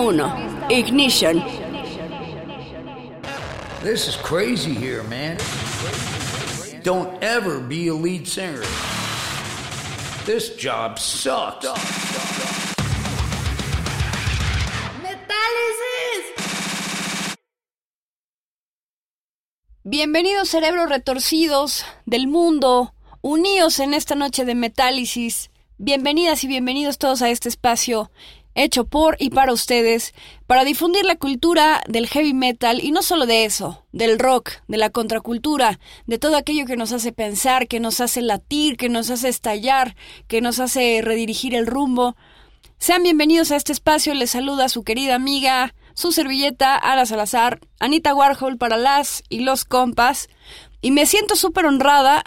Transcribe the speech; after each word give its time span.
1. 0.00 0.18
Ignition. 0.70 1.42
This 3.82 4.08
is 4.08 4.16
crazy 4.16 4.72
here, 4.72 5.02
man. 5.02 5.36
Don't 6.82 7.22
ever 7.22 7.60
be 7.60 7.88
a 7.88 7.94
lead 7.94 8.26
singer. 8.26 8.64
This 10.24 10.56
job 10.56 10.98
sucks. 10.98 11.66
Bienvenidos 19.84 20.48
cerebros 20.48 20.88
retorcidos 20.88 21.84
del 22.06 22.26
mundo, 22.26 22.94
unidos 23.20 23.80
en 23.80 23.92
esta 23.92 24.14
noche 24.14 24.46
de 24.46 24.54
metálisis. 24.54 25.50
Bienvenidas 25.76 26.42
y 26.44 26.46
bienvenidos 26.46 26.96
todos 26.96 27.20
a 27.20 27.28
este 27.28 27.50
espacio 27.50 28.10
hecho 28.62 28.84
por 28.84 29.16
y 29.18 29.30
para 29.30 29.52
ustedes, 29.52 30.14
para 30.46 30.64
difundir 30.64 31.04
la 31.04 31.16
cultura 31.16 31.82
del 31.88 32.06
heavy 32.06 32.34
metal 32.34 32.82
y 32.82 32.92
no 32.92 33.02
solo 33.02 33.26
de 33.26 33.44
eso, 33.44 33.84
del 33.92 34.18
rock, 34.18 34.50
de 34.68 34.76
la 34.76 34.90
contracultura, 34.90 35.78
de 36.06 36.18
todo 36.18 36.36
aquello 36.36 36.66
que 36.66 36.76
nos 36.76 36.92
hace 36.92 37.12
pensar, 37.12 37.68
que 37.68 37.80
nos 37.80 38.00
hace 38.00 38.22
latir, 38.22 38.76
que 38.76 38.88
nos 38.88 39.10
hace 39.10 39.28
estallar, 39.28 39.96
que 40.28 40.40
nos 40.40 40.60
hace 40.60 41.00
redirigir 41.02 41.54
el 41.54 41.66
rumbo. 41.66 42.16
Sean 42.78 43.02
bienvenidos 43.02 43.50
a 43.50 43.56
este 43.56 43.72
espacio, 43.72 44.14
les 44.14 44.30
saluda 44.30 44.68
su 44.68 44.84
querida 44.84 45.14
amiga, 45.14 45.74
su 45.94 46.12
servilleta, 46.12 46.76
Ara 46.76 47.06
Salazar, 47.06 47.60
Anita 47.78 48.14
Warhol 48.14 48.56
para 48.56 48.76
las 48.76 49.22
y 49.28 49.40
los 49.40 49.64
compas, 49.64 50.28
y 50.80 50.90
me 50.90 51.06
siento 51.06 51.36
súper 51.36 51.66
honrada 51.66 52.24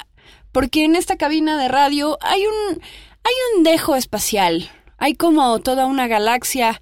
porque 0.52 0.86
en 0.86 0.96
esta 0.96 1.18
cabina 1.18 1.58
de 1.58 1.68
radio 1.68 2.18
hay 2.22 2.46
un, 2.46 2.82
hay 3.24 3.34
un 3.56 3.64
dejo 3.64 3.96
espacial, 3.96 4.70
hay 5.04 5.16
como 5.16 5.60
toda 5.60 5.86
una 5.86 6.08
galaxia 6.08 6.82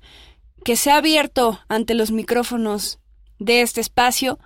que 0.64 0.76
se 0.76 0.92
ha 0.92 0.98
abierto 0.98 1.60
ante 1.70 1.96
los 1.96 2.12
micrófonos 2.12 3.00
de 3.40 3.62
este 3.62 3.82
espacio. 3.82 4.38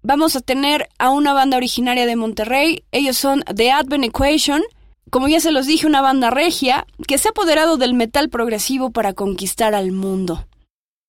Vamos 0.00 0.34
a 0.34 0.40
tener 0.40 0.88
a 0.98 1.10
una 1.10 1.34
banda 1.34 1.58
originaria 1.58 2.06
de 2.06 2.16
Monterrey. 2.16 2.84
Ellos 2.90 3.18
son 3.18 3.44
The 3.54 3.70
Advent 3.70 4.04
Equation. 4.04 4.62
Como 5.10 5.28
ya 5.28 5.40
se 5.40 5.52
los 5.52 5.66
dije, 5.66 5.86
una 5.86 6.00
banda 6.00 6.30
regia 6.30 6.86
que 7.06 7.18
se 7.18 7.28
ha 7.28 7.32
apoderado 7.32 7.76
del 7.76 7.92
metal 7.92 8.30
progresivo 8.30 8.92
para 8.92 9.12
conquistar 9.12 9.74
al 9.74 9.92
mundo. 9.92 10.46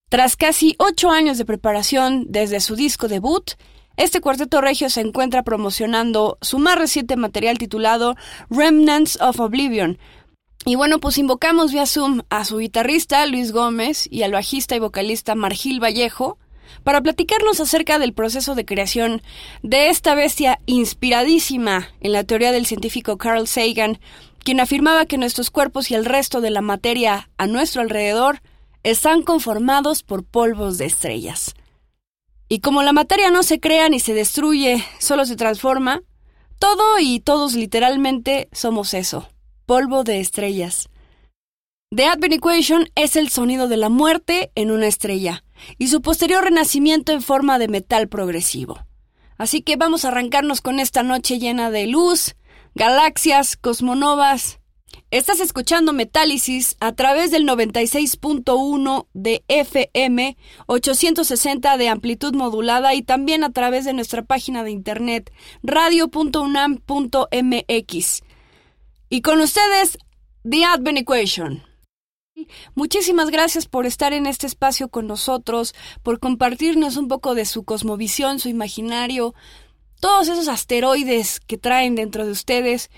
Tras 0.10 0.36
casi 0.36 0.76
ocho 0.80 1.10
años 1.10 1.38
de 1.38 1.46
preparación 1.46 2.26
desde 2.28 2.60
su 2.60 2.76
disco 2.76 3.08
debut, 3.08 3.52
este 3.96 4.20
cuarteto 4.20 4.60
regio 4.60 4.90
se 4.90 5.00
encuentra 5.00 5.44
promocionando 5.44 6.38
su 6.42 6.60
más 6.60 6.78
reciente 6.78 7.16
material 7.16 7.58
titulado 7.58 8.18
Remnants 8.50 9.22
of 9.22 9.40
Oblivion, 9.40 10.00
y 10.66 10.76
bueno, 10.76 11.00
pues 11.00 11.18
invocamos 11.18 11.72
vía 11.74 11.86
Zoom 11.86 12.22
a 12.30 12.46
su 12.46 12.58
guitarrista 12.58 13.26
Luis 13.26 13.52
Gómez 13.52 14.08
y 14.10 14.24
al 14.24 14.32
bajista 14.32 14.76
y 14.76 14.80
vocalista 14.80 15.36
Margil 15.36 15.84
Vallejo 15.84 16.38
para 16.84 17.02
platicarnos 17.02 17.60
acerca 17.60 18.00
del 18.00 18.14
proceso 18.14 18.56
de 18.56 18.66
creación 18.66 19.22
de 19.62 19.90
esta 19.90 20.16
bestia 20.16 20.60
inspiradísima 20.66 21.90
en 22.00 22.14
la 22.14 22.24
teoría 22.24 22.52
del 22.52 22.66
científico 22.66 23.18
Carl 23.18 23.48
Sagan, 23.48 24.00
quien 24.40 24.60
afirmaba 24.60 25.06
que 25.06 25.18
nuestros 25.18 25.50
cuerpos 25.50 25.92
y 25.92 25.96
el 25.96 26.06
resto 26.06 26.40
de 26.40 26.50
la 26.50 26.62
materia 26.62 27.30
a 27.38 27.48
nuestro 27.48 27.82
alrededor 27.82 28.42
están 28.84 29.22
conformados 29.22 30.04
por 30.04 30.24
polvos 30.24 30.78
de 30.78 30.86
estrellas. 30.86 31.56
Y 32.48 32.60
como 32.60 32.84
la 32.84 32.94
materia 32.94 33.32
no 33.32 33.44
se 33.44 33.60
crea 33.60 33.90
ni 33.90 34.00
se 34.00 34.14
destruye, 34.14 34.84
solo 35.00 35.26
se 35.26 35.36
transforma, 35.36 36.02
todo 36.60 37.00
y 37.00 37.20
todos 37.20 37.56
literalmente 37.56 38.50
somos 38.52 38.94
eso, 38.94 39.28
polvo 39.66 40.04
de 40.04 40.20
estrellas. 40.20 40.90
The 41.96 42.06
Advent 42.06 42.34
Equation 42.34 42.90
es 42.96 43.16
el 43.16 43.30
sonido 43.30 43.68
de 43.68 43.78
la 43.78 43.90
muerte 43.90 44.52
en 44.56 44.72
una 44.72 44.88
estrella 44.88 45.44
y 45.78 45.90
su 45.90 46.02
posterior 46.02 46.44
renacimiento 46.44 47.12
en 47.12 47.22
forma 47.22 47.60
de 47.60 47.68
metal 47.68 48.08
progresivo. 48.08 48.80
Así 49.38 49.62
que 49.62 49.76
vamos 49.76 50.04
a 50.04 50.08
arrancarnos 50.08 50.62
con 50.62 50.80
esta 50.80 51.04
noche 51.04 51.38
llena 51.38 51.70
de 51.70 51.86
luz, 51.86 52.36
galaxias, 52.74 53.58
cosmonovas. 53.58 54.60
Estás 55.12 55.40
escuchando 55.40 55.94
Metálisis 55.94 56.78
a 56.80 56.94
través 56.94 57.30
del 57.30 57.48
96.1 57.48 59.06
de 59.14 59.44
FM, 59.48 60.36
860 60.66 61.78
de 61.78 61.90
amplitud 61.90 62.34
modulada 62.34 62.96
y 62.96 63.04
también 63.04 63.44
a 63.44 63.52
través 63.52 63.86
de 63.86 63.94
nuestra 63.94 64.24
página 64.24 64.64
de 64.64 64.72
internet 64.72 65.32
radio.unam.mx. 65.62 68.24
Y 69.14 69.22
con 69.22 69.42
ustedes, 69.42 70.00
The 70.42 70.66
Advent 70.66 70.98
Equation. 70.98 71.62
Muchísimas 72.74 73.30
gracias 73.30 73.68
por 73.68 73.86
estar 73.86 74.12
en 74.12 74.26
este 74.26 74.48
espacio 74.48 74.88
con 74.88 75.06
nosotros, 75.06 75.76
por 76.02 76.20
compartirnos 76.20 76.98
un 76.98 77.08
poco 77.08 77.36
de 77.36 77.46
su 77.46 77.64
cosmovisión, 77.64 78.40
su 78.40 78.50
imaginario, 78.50 79.36
todos 80.02 80.30
esos 80.30 80.48
asteroides 80.48 81.40
que 81.42 81.60
traen 81.60 81.94
dentro 81.94 82.26
de 82.26 82.32
ustedes. 82.32 82.90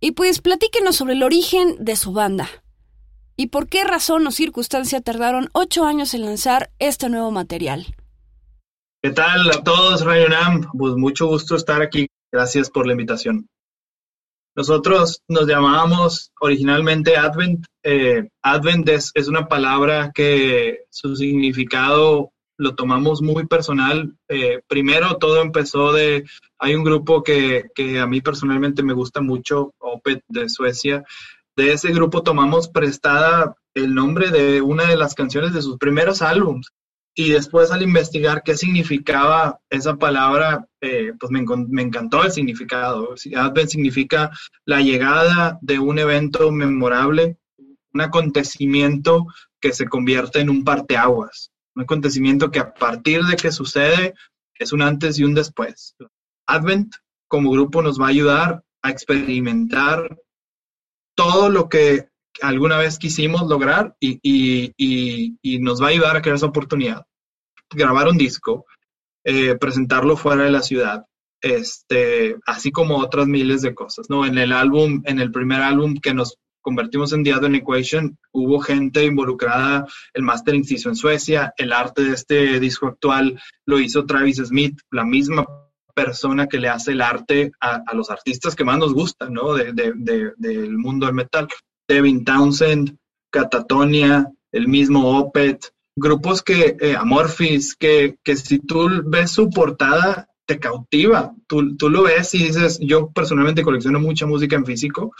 Y 0.00 0.10
pues 0.10 0.40
platíquenos 0.40 0.96
sobre 0.96 1.12
el 1.12 1.22
origen 1.22 1.76
de 1.78 1.94
su 1.94 2.10
banda. 2.12 2.48
¿Y 3.36 3.46
por 3.46 3.68
qué 3.68 3.84
razón 3.84 4.26
o 4.26 4.32
circunstancia 4.32 5.00
tardaron 5.02 5.50
ocho 5.52 5.84
años 5.84 6.14
en 6.14 6.24
lanzar 6.24 6.72
este 6.80 7.08
nuevo 7.10 7.30
material? 7.30 7.86
¿Qué 9.04 9.10
tal 9.10 9.48
a 9.52 9.62
todos, 9.62 10.04
Rayo 10.04 10.30
Nam? 10.30 10.68
Pues 10.76 10.94
mucho 10.96 11.28
gusto 11.28 11.54
estar 11.54 11.80
aquí. 11.80 12.08
Gracias 12.32 12.70
por 12.70 12.88
la 12.88 12.94
invitación. 12.94 13.46
Nosotros 14.56 15.22
nos 15.28 15.46
llamábamos 15.46 16.32
originalmente 16.40 17.16
Advent. 17.16 17.64
Eh, 17.82 18.28
Advent 18.42 18.88
es, 18.88 19.12
una 19.28 19.46
palabra 19.46 20.10
que 20.14 20.80
su 20.90 21.14
significado 21.16 22.32
lo 22.56 22.74
tomamos 22.74 23.22
muy 23.22 23.46
personal. 23.46 24.16
Eh, 24.28 24.60
primero 24.66 25.16
todo 25.18 25.40
empezó 25.40 25.92
de, 25.92 26.24
hay 26.58 26.74
un 26.74 26.82
grupo 26.82 27.22
que, 27.22 27.66
que, 27.74 28.00
a 28.00 28.06
mí 28.06 28.20
personalmente 28.20 28.82
me 28.82 28.94
gusta 28.94 29.20
mucho, 29.20 29.72
Opet 29.78 30.22
de 30.28 30.48
Suecia. 30.48 31.04
De 31.56 31.72
ese 31.72 31.92
grupo 31.92 32.22
tomamos 32.22 32.68
prestada 32.68 33.54
el 33.74 33.94
nombre 33.94 34.30
de 34.30 34.60
una 34.60 34.86
de 34.86 34.96
las 34.96 35.14
canciones 35.14 35.52
de 35.52 35.62
sus 35.62 35.78
primeros 35.78 36.20
álbumes 36.22 36.68
y 37.18 37.30
después 37.30 37.72
al 37.72 37.82
investigar 37.82 38.44
qué 38.44 38.56
significaba 38.56 39.58
esa 39.70 39.96
palabra, 39.96 40.68
eh, 40.80 41.12
pues 41.18 41.32
me, 41.32 41.44
me, 41.66 41.82
encantó 41.82 42.22
el 42.22 42.30
significado. 42.30 43.16
Advent 43.34 43.70
significa 43.70 44.30
la 44.64 44.80
llegada 44.82 45.58
de 45.60 45.80
un 45.80 45.98
evento 45.98 46.52
memorable, 46.52 47.36
un 47.92 48.00
acontecimiento 48.02 49.26
que 49.60 49.72
se 49.72 49.88
convierte 49.88 50.38
en 50.38 50.48
un 50.48 50.62
parteaguas, 50.62 51.50
un 51.74 51.82
acontecimiento 51.82 52.52
que 52.52 52.60
a 52.60 52.72
partir 52.72 53.24
de 53.24 53.34
que 53.34 53.50
sucede 53.50 54.14
es 54.56 54.72
un 54.72 54.82
antes 54.82 55.18
y 55.18 55.24
un 55.24 55.34
después. 55.34 55.96
Advent 56.46 56.94
como 57.26 57.50
grupo 57.50 57.82
nos 57.82 58.00
va 58.00 58.06
a 58.06 58.10
ayudar 58.10 58.62
a 58.80 58.90
experimentar 58.90 60.20
todo 61.16 61.50
lo 61.50 61.68
que 61.68 62.10
alguna 62.42 62.78
vez 62.78 62.98
quisimos 62.98 63.48
lograr 63.48 63.94
y, 64.00 64.18
y, 64.22 65.36
y, 65.42 65.58
nos 65.58 65.82
va 65.82 65.86
a 65.86 65.90
ayudar 65.90 66.16
a 66.16 66.22
crear 66.22 66.36
esa 66.36 66.46
oportunidad. 66.46 67.04
Grabar 67.70 68.08
un 68.08 68.18
disco, 68.18 68.66
eh, 69.24 69.56
presentarlo 69.56 70.16
fuera 70.16 70.44
de 70.44 70.50
la 70.50 70.62
ciudad, 70.62 71.04
este, 71.40 72.36
así 72.46 72.70
como 72.70 72.98
otras 72.98 73.26
miles 73.26 73.62
de 73.62 73.74
cosas, 73.74 74.06
¿no? 74.08 74.26
En 74.26 74.38
el 74.38 74.52
álbum, 74.52 75.02
en 75.04 75.20
el 75.20 75.30
primer 75.30 75.62
álbum 75.62 75.96
que 75.96 76.14
nos 76.14 76.36
convertimos 76.60 77.12
en 77.12 77.24
The 77.24 77.32
Advent 77.32 77.56
Equation, 77.56 78.18
hubo 78.32 78.60
gente 78.60 79.04
involucrada, 79.04 79.86
el 80.12 80.22
mastering 80.22 80.64
se 80.64 80.74
hizo 80.74 80.88
en 80.88 80.96
Suecia, 80.96 81.52
el 81.56 81.72
arte 81.72 82.02
de 82.02 82.14
este 82.14 82.60
disco 82.60 82.86
actual 82.86 83.40
lo 83.66 83.78
hizo 83.78 84.04
Travis 84.04 84.38
Smith, 84.38 84.78
la 84.90 85.04
misma 85.04 85.46
persona 85.94 86.46
que 86.46 86.58
le 86.58 86.68
hace 86.68 86.92
el 86.92 87.00
arte 87.00 87.50
a, 87.60 87.82
los 87.92 88.10
artistas 88.10 88.54
que 88.54 88.64
más 88.64 88.78
nos 88.78 88.94
gustan, 88.94 89.32
¿no? 89.32 89.54
De, 89.54 89.72
de, 89.72 90.32
del 90.36 90.78
mundo 90.78 91.06
del 91.06 91.14
metal. 91.14 91.48
Devin 91.88 92.24
Townsend, 92.24 92.96
Catatonia, 93.30 94.30
el 94.52 94.68
mismo 94.68 95.18
Opet, 95.18 95.72
grupos 95.96 96.42
que, 96.42 96.76
eh, 96.80 96.94
Amorphis, 96.96 97.74
que, 97.74 98.18
que 98.22 98.36
si 98.36 98.58
tú 98.58 98.88
ves 99.06 99.30
su 99.30 99.50
portada, 99.50 100.28
te 100.46 100.58
cautiva. 100.58 101.34
Tú, 101.46 101.76
tú 101.76 101.90
lo 101.90 102.04
ves 102.04 102.34
y 102.34 102.44
dices, 102.44 102.78
yo 102.80 103.10
personalmente 103.10 103.62
colecciono 103.62 104.00
mucha 104.00 104.26
música 104.26 104.56
en 104.56 104.64
físico 104.64 105.12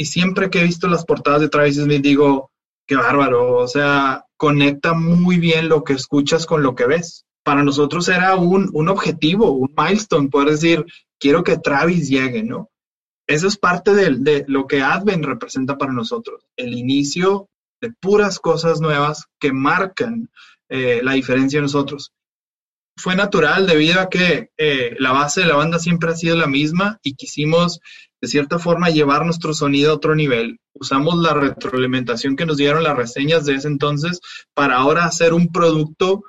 y 0.00 0.06
siempre 0.06 0.48
que 0.48 0.60
he 0.60 0.64
visto 0.64 0.88
las 0.88 1.04
portadas 1.04 1.42
de 1.42 1.50
Travis 1.50 1.76
Smith 1.76 2.00
digo, 2.02 2.50
qué 2.86 2.96
bárbaro, 2.96 3.58
o 3.58 3.68
sea, 3.68 4.24
conecta 4.38 4.94
muy 4.94 5.38
bien 5.38 5.68
lo 5.68 5.84
que 5.84 5.92
escuchas 5.92 6.46
con 6.46 6.62
lo 6.62 6.74
que 6.74 6.86
ves. 6.86 7.26
Para 7.44 7.62
nosotros 7.62 8.08
era 8.08 8.34
un, 8.34 8.70
un 8.72 8.88
objetivo, 8.88 9.50
un 9.50 9.74
milestone, 9.76 10.30
poder 10.30 10.52
decir, 10.52 10.86
quiero 11.18 11.44
que 11.44 11.58
Travis 11.58 12.08
llegue, 12.08 12.42
¿no? 12.42 12.69
Eso 13.30 13.46
es 13.46 13.56
parte 13.56 13.94
de, 13.94 14.44
lo 14.48 14.66
que 14.66 14.82
Advent 14.82 15.24
representa 15.24 15.78
para 15.78 15.92
nosotros, 15.92 16.42
el 16.56 16.74
inicio 16.74 17.48
de 17.80 17.92
puras 17.92 18.40
cosas 18.40 18.80
nuevas 18.80 19.26
que 19.38 19.52
marcan 19.52 20.30
eh, 20.68 21.00
la 21.04 21.12
diferencia 21.12 21.58
en 21.58 21.62
nosotros. 21.62 22.10
Fue 22.96 23.14
natural 23.14 23.68
debido 23.68 24.00
a 24.00 24.08
que 24.08 24.50
eh, 24.58 24.96
la 24.98 25.12
base 25.12 25.42
de 25.42 25.46
la 25.46 25.54
banda 25.54 25.78
siempre 25.78 26.10
ha 26.10 26.16
sido 26.16 26.34
la 26.34 26.48
misma 26.48 26.98
y 27.04 27.14
quisimos 27.14 27.78
de 28.20 28.26
cierta 28.26 28.58
forma 28.58 28.90
llevar 28.90 29.24
nuestro 29.24 29.54
sonido 29.54 29.92
a 29.92 29.94
otro 29.94 30.16
nivel. 30.16 30.58
Usamos 30.74 31.16
la 31.16 31.32
retroalimentación 31.32 32.34
que 32.34 32.46
nos 32.46 32.56
dieron 32.56 32.82
las 32.82 32.96
reseñas 32.96 33.44
de 33.44 33.54
ese 33.54 33.68
entonces 33.68 34.20
para 34.54 34.76
ahora 34.76 35.04
hacer 35.04 35.34
un 35.34 35.52
producto 35.52 36.24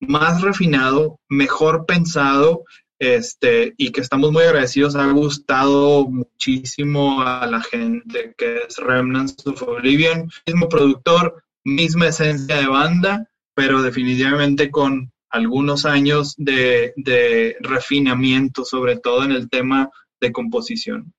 más 0.00 0.40
refinado, 0.40 1.20
mejor 1.28 1.84
pensado 1.84 2.64
este, 2.98 3.74
y 3.76 3.90
que 3.90 4.00
estamos 4.00 4.32
muy 4.32 4.42
agradecidos. 4.42 4.96
Ha 4.96 5.10
gustado 5.10 6.06
muchísimo 6.06 7.22
a 7.22 7.46
la 7.46 7.62
gente 7.62 8.34
que 8.36 8.58
es 8.68 8.76
Remnants 8.78 9.46
of 9.46 9.62
Oblivion, 9.62 10.30
mismo 10.46 10.68
productor, 10.68 11.42
misma 11.64 12.08
esencia 12.08 12.56
de 12.56 12.66
banda, 12.66 13.28
pero 13.54 13.82
definitivamente 13.82 14.70
con 14.70 15.12
algunos 15.30 15.84
años 15.84 16.34
de, 16.38 16.92
de 16.96 17.56
refinamiento, 17.60 18.64
sobre 18.64 18.96
todo 18.96 19.24
en 19.24 19.32
el 19.32 19.50
tema 19.50 19.90
de 20.20 20.32
composición. 20.32 21.12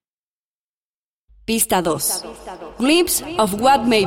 Pista 1.46 1.82
2. 1.82 2.24
Glimpse 2.80 3.24
of 3.38 3.54
What 3.62 3.86
May 3.86 4.06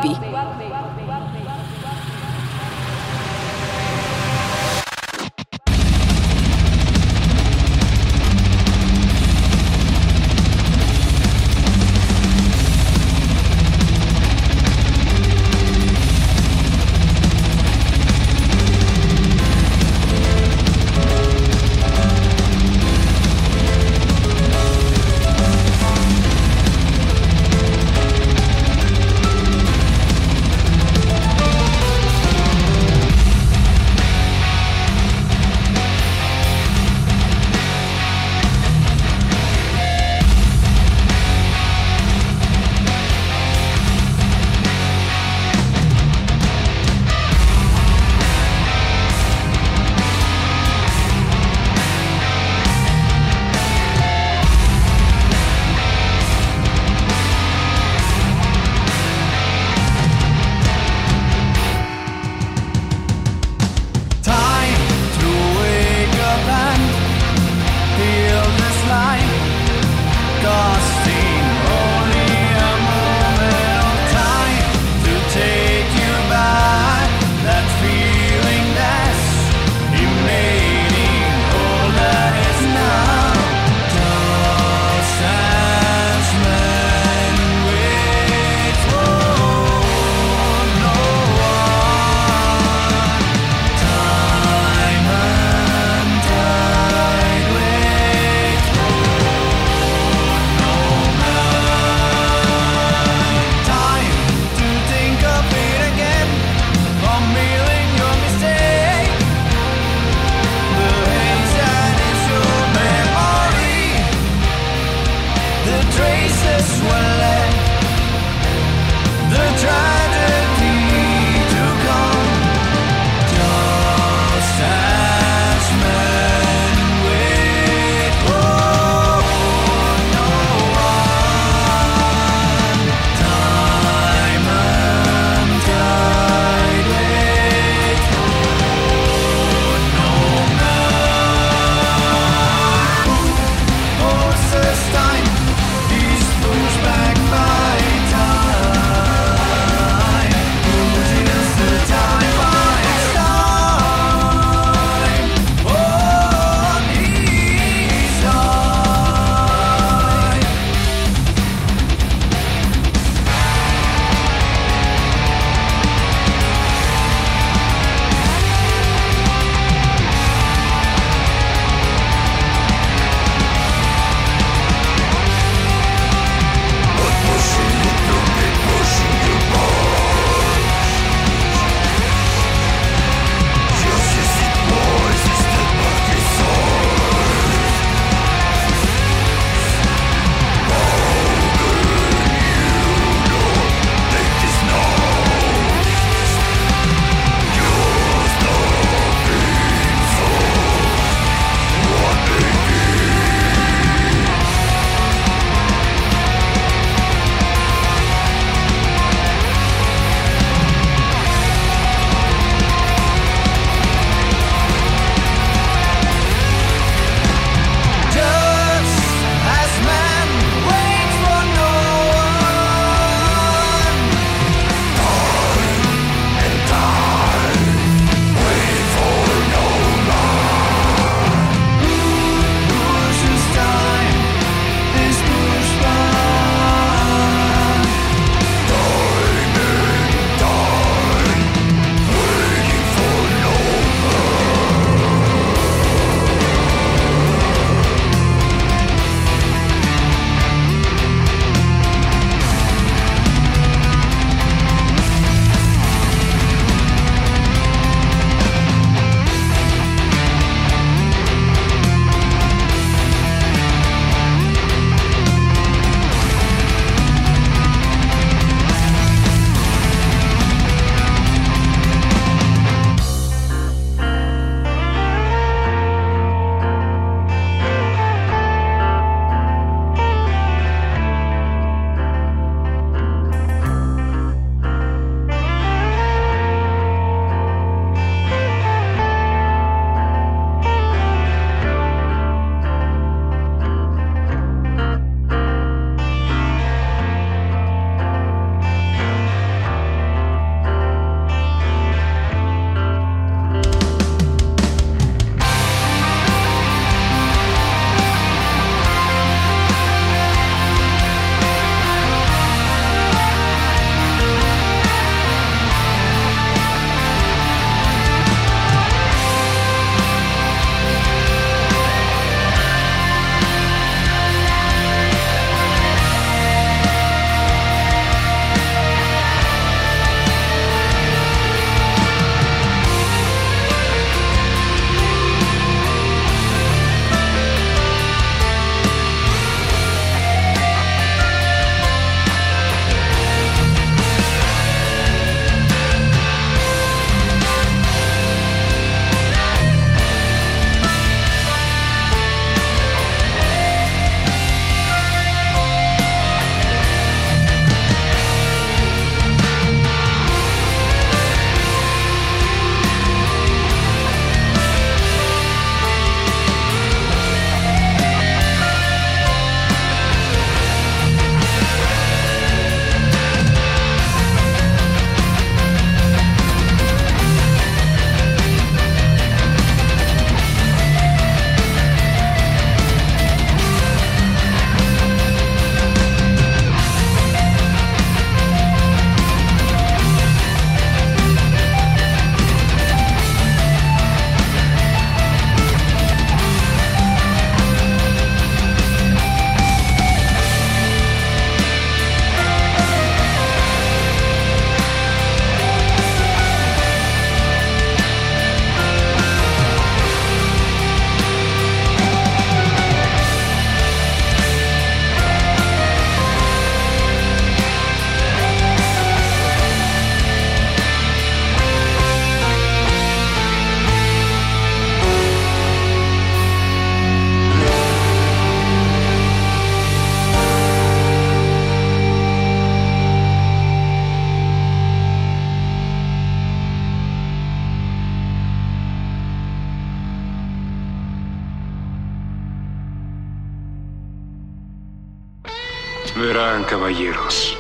Verán, 446.21 446.65
caballeros, 446.65 447.57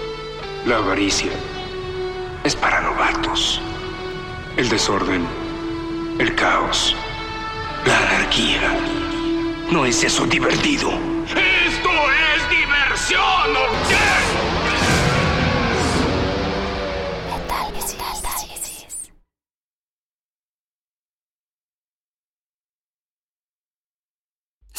la 0.67 0.77
avaricia 0.77 1.33
es 2.45 2.55
para 2.55 2.83
novatos. 2.83 3.59
El 4.59 4.69
desorden, 4.69 5.27
el 6.19 6.35
caos, 6.35 6.95
la 7.87 7.97
anarquía. 7.97 8.79
¿No 9.71 9.87
es 9.87 10.05
eso 10.05 10.27
divertido? 10.27 10.91
¡Esto 10.91 11.91
es 12.35 12.51
diversión! 12.51 13.57
¿o 13.57 14.40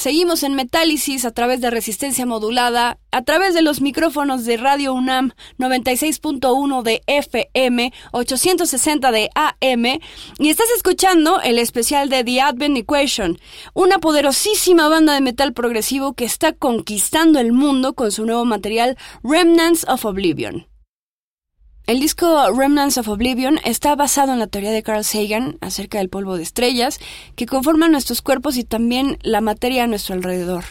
Seguimos 0.02 0.42
en 0.42 0.56
Metálisis 0.56 1.26
a 1.26 1.32
través 1.32 1.62
de 1.62 1.70
resistencia 1.70 2.26
modulada, 2.26 2.98
a 3.12 3.22
través 3.22 3.54
de 3.54 3.62
los 3.62 3.82
micrófonos 3.82 4.46
de 4.46 4.58
Radio 4.58 4.96
UNAM 4.96 5.34
96.1 5.60 6.82
de 6.82 7.04
FM, 7.06 7.94
860 8.12 9.12
de 9.12 9.30
AM, 9.36 10.00
y 10.40 10.50
estás 10.50 10.66
escuchando 10.76 11.40
el 11.42 11.60
especial 11.60 12.10
de 12.10 12.24
The 12.24 12.42
Advent 12.42 12.78
Equation, 12.78 13.38
una 13.76 14.00
poderosísima 14.00 14.90
banda 14.90 15.14
de 15.14 15.22
metal 15.22 15.54
progresivo 15.54 16.14
que 16.14 16.26
está 16.26 16.52
conquistando 16.52 17.40
el 17.40 17.52
mundo 17.52 17.94
con 17.94 18.12
su 18.12 18.26
nuevo 18.26 18.44
material 18.44 18.98
Remnants 19.22 19.86
of 19.88 20.04
Oblivion. 20.06 20.71
El 21.88 22.00
disco 22.00 22.48
Remnants 22.56 23.00
of 23.00 23.08
Oblivion 23.08 23.60
está 23.66 23.96
basado 23.96 24.32
en 24.34 24.40
la 24.40 24.48
teoría 24.48 24.72
de 24.72 24.84
Carl 24.84 25.04
Sagan 25.04 25.58
acerca 25.62 25.98
del 25.98 26.10
polvo 26.10 26.38
de 26.38 26.44
estrellas 26.44 27.00
que 27.36 27.48
conforman 27.48 27.92
nuestros 27.92 28.22
cuerpos 28.22 28.56
y 28.58 28.64
también 28.64 29.18
la 29.24 29.42
materia 29.42 29.84
a 29.84 29.88
nuestro 29.88 30.14
alrededor. 30.14 30.64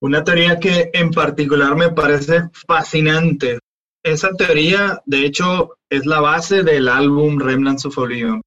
Una 0.00 0.24
teoría 0.24 0.58
que 0.58 0.90
en 0.94 1.10
particular 1.10 1.76
me 1.76 1.90
parece 1.90 2.48
fascinante. 2.66 3.58
Esa 4.02 4.30
teoría, 4.32 5.02
de 5.04 5.26
hecho, 5.26 5.76
es 5.90 6.06
la 6.06 6.20
base 6.20 6.62
del 6.62 6.88
álbum 6.88 7.38
Remnants 7.38 7.84
of 7.84 7.98
Oblivion. 7.98 8.40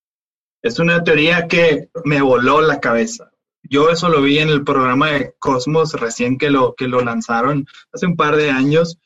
Es 0.63 0.79
una 0.79 1.03
teoría 1.03 1.47
que 1.47 1.89
me 2.05 2.23
voló 2.23 2.61
la 2.61 2.79
cabeza. 2.79 3.29
Yo 3.61 3.91
eso 3.91 4.09
lo 4.09 4.21
vi 4.23 4.39
en 4.39 4.49
el 4.49 4.63
programa 4.63 5.11
de 5.11 5.35
Cosmos 5.37 5.93
recién 5.93 6.39
que 6.39 6.49
lo, 6.49 6.73
que 6.73 6.87
lo 6.87 7.01
lanzaron 7.01 7.67
hace 7.93 8.07
un 8.07 8.15
par 8.15 8.35
de 8.35 8.49
años 8.49 8.97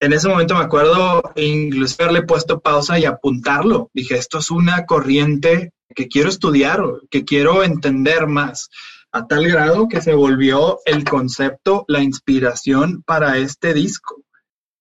en 0.00 0.12
ese 0.12 0.28
momento 0.28 0.54
me 0.54 0.64
acuerdo 0.64 1.22
incluso 1.36 2.02
haberle 2.02 2.22
puesto 2.22 2.60
pausa 2.60 2.98
y 2.98 3.04
apuntarlo. 3.04 3.90
Dije, 3.92 4.16
esto 4.16 4.38
es 4.38 4.50
una 4.50 4.86
corriente 4.86 5.72
que 5.94 6.08
quiero 6.08 6.28
estudiar, 6.28 6.82
que 7.10 7.24
quiero 7.24 7.64
entender 7.64 8.26
más, 8.26 8.68
a 9.10 9.26
tal 9.26 9.48
grado 9.48 9.88
que 9.88 10.00
se 10.00 10.14
volvió 10.14 10.78
el 10.84 11.04
concepto, 11.04 11.84
la 11.88 12.02
inspiración 12.02 13.02
para 13.04 13.38
este 13.38 13.74
disco. 13.74 14.22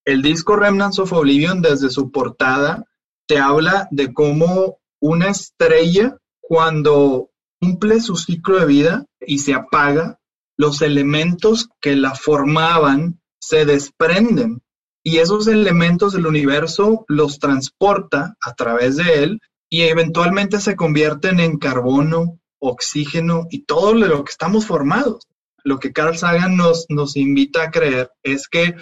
El 0.06 0.22
disco 0.22 0.56
Remnants 0.56 1.00
of 1.00 1.14
Oblivion, 1.14 1.62
desde 1.62 1.90
su 1.90 2.12
portada, 2.12 2.86
te 3.26 3.40
habla 3.40 3.88
de 3.92 4.14
cómo 4.14 4.78
una 5.02 5.30
estrella, 5.30 6.18
cuando 6.40 7.30
cumple 7.60 8.00
su 8.02 8.16
ciclo 8.16 8.60
de 8.60 8.66
vida 8.66 9.06
y 9.20 9.40
se 9.40 9.54
apaga, 9.54 10.20
los 10.58 10.82
elementos 10.82 11.70
que 11.82 11.96
la 11.96 12.16
formaban 12.16 13.20
se 13.40 13.66
desprenden 13.66 14.62
y 15.08 15.20
esos 15.20 15.48
elementos 15.48 16.12
del 16.12 16.28
universo 16.28 17.06
los 17.08 17.40
transporta 17.40 18.36
a 18.42 18.54
través 18.56 18.98
de 18.98 19.24
él 19.24 19.40
y 19.70 19.84
eventualmente 19.84 20.60
se 20.60 20.76
convierten 20.76 21.40
en 21.40 21.60
carbono, 21.60 22.42
oxígeno 22.60 23.48
y 23.50 23.64
todo 23.64 23.94
lo 23.94 24.26
que 24.26 24.32
estamos 24.32 24.66
formados. 24.66 25.26
Lo 25.64 25.80
que 25.80 25.94
Carl 25.94 26.18
Sagan 26.18 26.58
nos, 26.58 26.88
invita 27.16 27.64
a 27.64 27.72
creer 27.72 28.12
es 28.22 28.50
que 28.50 28.76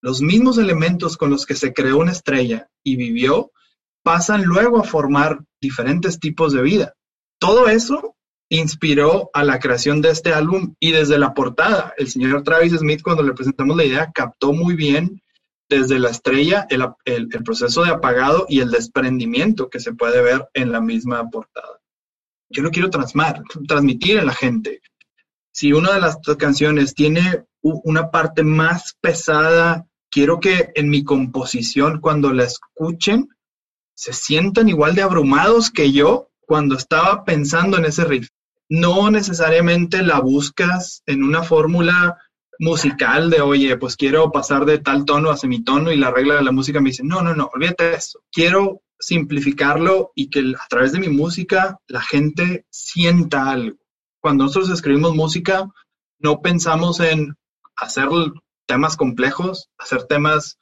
los 0.00 0.20
mismos 0.20 0.58
elementos 0.58 1.16
con 1.16 1.30
los 1.30 1.46
que 1.46 1.54
se 1.54 1.72
creó 1.72 1.98
una 1.98 2.10
estrella 2.10 2.66
y 2.82 2.96
vivió 2.96 3.52
pasan 4.02 4.42
luego 4.42 4.80
a 4.80 4.84
formar 4.84 5.44
diferentes 5.60 6.18
tipos 6.18 6.52
de 6.52 6.62
vida. 6.62 6.94
Todo 7.38 7.68
eso 7.68 8.16
inspiró 8.48 9.30
a 9.32 9.44
la 9.44 9.60
creación 9.60 10.02
de 10.02 10.10
este 10.10 10.32
álbum 10.32 10.74
y 10.80 10.90
desde 10.90 11.18
la 11.18 11.34
portada, 11.34 11.94
el 11.98 12.08
señor 12.08 12.42
Travis 12.42 12.72
Smith 12.72 13.00
cuando 13.00 13.22
le 13.22 13.32
presentamos 13.32 13.76
la 13.76 13.84
idea 13.84 14.10
captó 14.12 14.52
muy 14.52 14.74
bien 14.74 15.22
desde 15.68 15.98
la 15.98 16.10
estrella, 16.10 16.66
el, 16.70 17.28
proceso 17.44 17.84
de 17.84 17.90
apagado 17.90 18.46
y 18.48 18.60
el 18.60 18.70
desprendimiento 18.70 19.68
que 19.68 19.80
se 19.80 19.92
puede 19.92 20.22
ver 20.22 20.48
en 20.54 20.72
la 20.72 20.80
misma 20.80 21.28
portada. 21.28 21.80
Yo 22.48 22.62
lo 22.62 22.70
quiero 22.70 22.88
transmitir 22.88 24.18
a 24.18 24.24
la 24.24 24.32
gente. 24.32 24.80
Si 25.52 25.72
una 25.72 25.92
de 25.92 26.00
las 26.00 26.18
canciones 26.38 26.94
tiene 26.94 27.44
una 27.60 28.10
parte 28.10 28.42
más 28.42 28.96
pesada, 29.00 29.86
quiero 30.10 30.40
que 30.40 30.70
en 30.74 30.88
mi 30.88 31.04
composición, 31.04 32.00
cuando 32.00 32.32
la 32.32 32.44
escuchen, 32.44 33.28
se 33.94 34.12
sientan 34.12 34.68
igual 34.68 34.94
de 34.94 35.02
abrumados 35.02 35.70
que 35.70 35.92
yo 35.92 36.30
cuando 36.46 36.76
estaba 36.76 37.24
pensando 37.24 37.76
en 37.76 37.84
ese 37.84 38.04
riff. 38.04 38.28
No 38.70 39.10
necesariamente 39.10 40.02
la 40.02 40.20
buscas 40.20 41.02
en 41.06 41.22
una 41.22 41.42
fórmula 41.42 42.16
musical 42.58 43.30
de, 43.30 43.40
oye, 43.40 43.76
pues 43.76 43.96
quiero 43.96 44.30
pasar 44.32 44.64
de 44.64 44.78
tal 44.78 45.04
tono 45.04 45.30
a 45.30 45.36
semitono 45.36 45.92
y 45.92 45.96
la 45.96 46.10
regla 46.10 46.36
de 46.36 46.42
la 46.42 46.52
música 46.52 46.80
me 46.80 46.90
dice, 46.90 47.04
no, 47.04 47.22
no, 47.22 47.34
no, 47.34 47.50
olvídate 47.52 47.84
de 47.84 47.96
eso. 47.96 48.20
Quiero 48.32 48.82
simplificarlo 48.98 50.12
y 50.14 50.28
que 50.28 50.40
a 50.40 50.66
través 50.68 50.92
de 50.92 50.98
mi 50.98 51.08
música 51.08 51.78
la 51.86 52.02
gente 52.02 52.66
sienta 52.70 53.50
algo. 53.50 53.78
Cuando 54.20 54.44
nosotros 54.44 54.70
escribimos 54.70 55.14
música, 55.14 55.68
no 56.18 56.40
pensamos 56.42 57.00
en 57.00 57.36
hacer 57.76 58.08
temas 58.66 58.96
complejos, 58.96 59.70
hacer 59.78 60.04
temas 60.04 60.58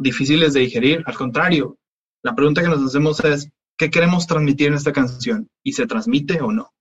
difíciles 0.00 0.54
de 0.54 0.60
digerir. 0.60 1.02
Al 1.06 1.16
contrario, 1.16 1.78
la 2.22 2.34
pregunta 2.34 2.62
que 2.62 2.68
nos 2.68 2.84
hacemos 2.84 3.20
es, 3.24 3.50
¿qué 3.76 3.90
queremos 3.90 4.26
transmitir 4.26 4.68
en 4.68 4.74
esta 4.74 4.92
canción? 4.92 5.48
¿Y 5.64 5.72
se 5.72 5.86
transmite 5.86 6.40
o 6.40 6.52
no? 6.52 6.72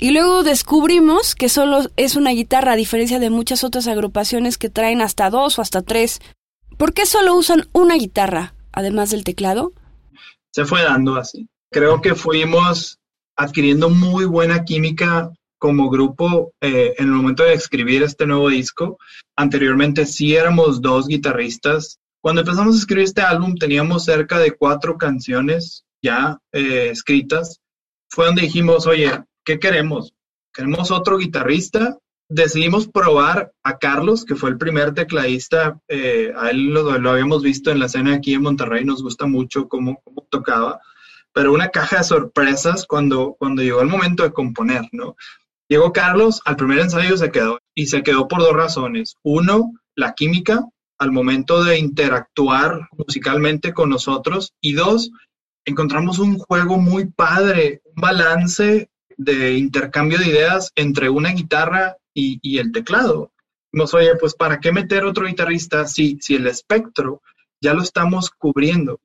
Y 0.00 0.12
luego 0.12 0.44
descubrimos 0.44 1.34
que 1.34 1.48
solo 1.48 1.80
es 1.96 2.14
una 2.14 2.30
guitarra, 2.30 2.72
a 2.72 2.76
diferencia 2.76 3.18
de 3.18 3.30
muchas 3.30 3.64
otras 3.64 3.88
agrupaciones 3.88 4.56
que 4.56 4.70
traen 4.70 5.00
hasta 5.00 5.28
dos 5.28 5.58
o 5.58 5.62
hasta 5.62 5.82
tres. 5.82 6.20
¿Por 6.76 6.94
qué 6.94 7.04
solo 7.04 7.34
usan 7.34 7.68
una 7.72 7.96
guitarra, 7.96 8.54
además 8.70 9.10
del 9.10 9.24
teclado? 9.24 9.72
Se 10.52 10.64
fue 10.64 10.82
dando 10.82 11.16
así. 11.16 11.48
Creo 11.70 12.00
que 12.00 12.14
fuimos 12.14 12.98
adquiriendo 13.36 13.90
muy 13.90 14.24
buena 14.24 14.64
química 14.64 15.32
como 15.58 15.90
grupo 15.90 16.52
eh, 16.60 16.94
en 16.96 17.06
el 17.06 17.12
momento 17.12 17.42
de 17.42 17.54
escribir 17.54 18.04
este 18.04 18.26
nuevo 18.26 18.48
disco. 18.48 18.98
Anteriormente 19.36 20.06
sí 20.06 20.36
éramos 20.36 20.80
dos 20.80 21.08
guitarristas. 21.08 21.98
Cuando 22.20 22.42
empezamos 22.42 22.76
a 22.76 22.78
escribir 22.78 23.04
este 23.04 23.22
álbum 23.22 23.56
teníamos 23.56 24.04
cerca 24.04 24.38
de 24.38 24.52
cuatro 24.52 24.96
canciones 24.96 25.84
ya 26.00 26.38
eh, 26.52 26.90
escritas. 26.90 27.60
Fue 28.08 28.26
donde 28.26 28.42
dijimos, 28.42 28.86
oye, 28.86 29.10
¿qué 29.48 29.58
queremos? 29.58 30.12
Queremos 30.52 30.90
otro 30.90 31.16
guitarrista. 31.16 31.96
Decidimos 32.28 32.86
probar 32.86 33.50
a 33.62 33.78
Carlos, 33.78 34.26
que 34.26 34.34
fue 34.34 34.50
el 34.50 34.58
primer 34.58 34.92
tecladista. 34.92 35.80
Eh, 35.88 36.34
a 36.36 36.50
él 36.50 36.66
lo, 36.66 36.90
habíamos 36.90 37.42
visto 37.42 37.70
en 37.70 37.78
la 37.78 37.86
escena 37.86 38.12
aquí 38.12 38.34
en 38.34 38.42
Monterrey, 38.42 38.84
nos 38.84 39.02
gusta 39.02 39.24
mucho 39.24 39.66
cómo, 39.66 40.02
tocaba. 40.28 40.82
Pero 41.32 41.54
una 41.54 41.70
caja 41.70 41.96
de 41.96 42.04
sorpresas 42.04 42.84
cuando, 42.86 43.36
cuando 43.38 43.62
llegó 43.62 43.80
el 43.80 43.88
momento 43.88 44.22
de 44.22 44.32
componer, 44.32 44.82
¿no? 44.92 45.16
Llegó 45.66 45.94
Carlos, 45.94 46.42
al 46.44 46.56
primer 46.56 46.80
ensayo 46.80 47.16
se 47.16 47.30
quedó, 47.30 47.58
y 47.74 47.86
se 47.86 48.02
quedó 48.02 48.28
por 48.28 48.40
dos 48.40 48.52
razones. 48.52 49.16
Uno, 49.22 49.72
la 49.94 50.12
química 50.12 50.62
al 50.98 51.10
momento 51.10 51.64
de 51.64 51.78
interactuar 51.78 52.86
musicalmente 52.98 53.72
con 53.72 53.88
nosotros. 53.88 54.52
Y 54.60 54.74
dos, 54.74 55.10
encontramos 55.64 56.18
un 56.18 56.36
juego 56.36 56.76
muy 56.76 57.06
padre, 57.06 57.80
un 57.86 58.02
balance 58.02 58.90
de 59.18 59.58
intercambio 59.58 60.16
de 60.18 60.28
ideas 60.28 60.72
entre 60.76 61.10
una 61.10 61.30
guitarra 61.30 61.96
y, 62.14 62.58
el 62.58 62.72
teclado. 62.72 63.32
Nos 63.72 63.92
oye, 63.92 64.16
pues 64.16 64.34
¿para 64.34 64.60
qué 64.60 64.72
meter 64.72 65.04
otro 65.04 65.26
guitarrista 65.26 65.86
si, 65.86 66.18
si 66.20 66.36
el 66.36 66.46
espectro 66.46 67.20
ya 67.60 67.74
lo 67.74 67.82
estamos 67.82 68.30
cubriendo? 68.30 69.00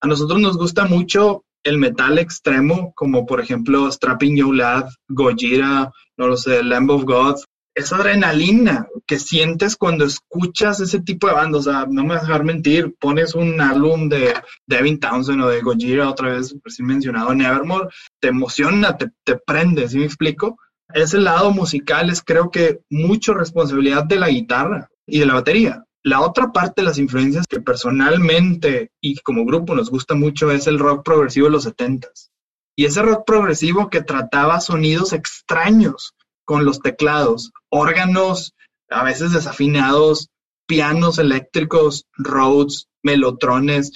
A 0.00 0.06
nosotros 0.06 0.40
nos 0.40 0.56
gusta 0.56 0.86
mucho 0.86 1.44
el 1.62 1.78
metal 1.78 2.18
extremo, 2.18 2.92
como 2.94 3.26
por 3.26 3.40
ejemplo 3.40 3.90
Strapping 3.90 4.36
Young 4.36 4.54
Lad, 4.54 4.88
Gojira, 5.08 5.92
no 6.16 6.26
lo 6.28 6.36
sé, 6.36 6.62
Lamb 6.62 6.90
of 6.90 7.04
God, 7.04 7.36
esa 7.76 7.96
adrenalina 7.96 8.88
que 9.06 9.18
sientes 9.18 9.76
cuando 9.76 10.06
escuchas 10.06 10.80
ese 10.80 11.00
tipo 11.00 11.28
de 11.28 11.34
bandas. 11.34 11.66
O 11.66 11.70
sea, 11.70 11.86
no 11.88 12.02
me 12.02 12.14
vas 12.14 12.24
a 12.24 12.26
dejar 12.26 12.42
mentir, 12.42 12.96
pones 12.98 13.34
un 13.34 13.60
álbum 13.60 14.08
de 14.08 14.34
Devin 14.66 14.98
Townsend 14.98 15.42
o 15.42 15.48
de 15.48 15.60
Gojira, 15.60 16.08
otra 16.08 16.32
vez 16.32 16.56
recién 16.64 16.88
mencionado, 16.88 17.34
Nevermore, 17.34 17.88
te 18.18 18.28
emociona, 18.28 18.96
te, 18.96 19.10
te 19.22 19.36
prende, 19.36 19.88
¿sí 19.88 19.98
me 19.98 20.06
explico? 20.06 20.58
Ese 20.94 21.18
lado 21.18 21.50
musical 21.50 22.08
es 22.08 22.22
creo 22.22 22.50
que 22.50 22.80
mucho 22.88 23.34
responsabilidad 23.34 24.04
de 24.04 24.16
la 24.16 24.30
guitarra 24.30 24.88
y 25.06 25.18
de 25.18 25.26
la 25.26 25.34
batería. 25.34 25.84
La 26.02 26.20
otra 26.20 26.52
parte 26.52 26.80
de 26.80 26.86
las 26.86 26.98
influencias 26.98 27.46
que 27.46 27.60
personalmente 27.60 28.92
y 29.00 29.16
como 29.16 29.44
grupo 29.44 29.74
nos 29.74 29.90
gusta 29.90 30.14
mucho 30.14 30.50
es 30.50 30.66
el 30.66 30.78
rock 30.78 31.04
progresivo 31.04 31.46
de 31.46 31.52
los 31.52 31.66
70s. 31.66 32.30
Y 32.76 32.84
ese 32.84 33.02
rock 33.02 33.24
progresivo 33.26 33.90
que 33.90 34.02
trataba 34.02 34.60
sonidos 34.60 35.12
extraños, 35.12 36.14
con 36.46 36.64
los 36.64 36.80
teclados, 36.80 37.52
órganos 37.68 38.54
a 38.88 39.04
veces 39.04 39.32
desafinados, 39.32 40.30
pianos 40.66 41.18
eléctricos, 41.18 42.06
Rhodes, 42.16 42.88
melotrones, 43.02 43.92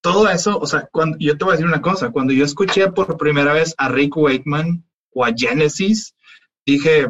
todo 0.00 0.28
eso, 0.30 0.58
o 0.58 0.66
sea, 0.66 0.88
cuando, 0.90 1.18
yo 1.20 1.36
te 1.36 1.44
voy 1.44 1.52
a 1.52 1.56
decir 1.56 1.66
una 1.66 1.82
cosa, 1.82 2.10
cuando 2.10 2.32
yo 2.32 2.44
escuché 2.44 2.90
por 2.90 3.18
primera 3.18 3.52
vez 3.52 3.74
a 3.76 3.88
Rick 3.88 4.16
Wakeman 4.16 4.84
o 5.12 5.24
a 5.24 5.32
Genesis, 5.36 6.14
dije, 6.64 7.08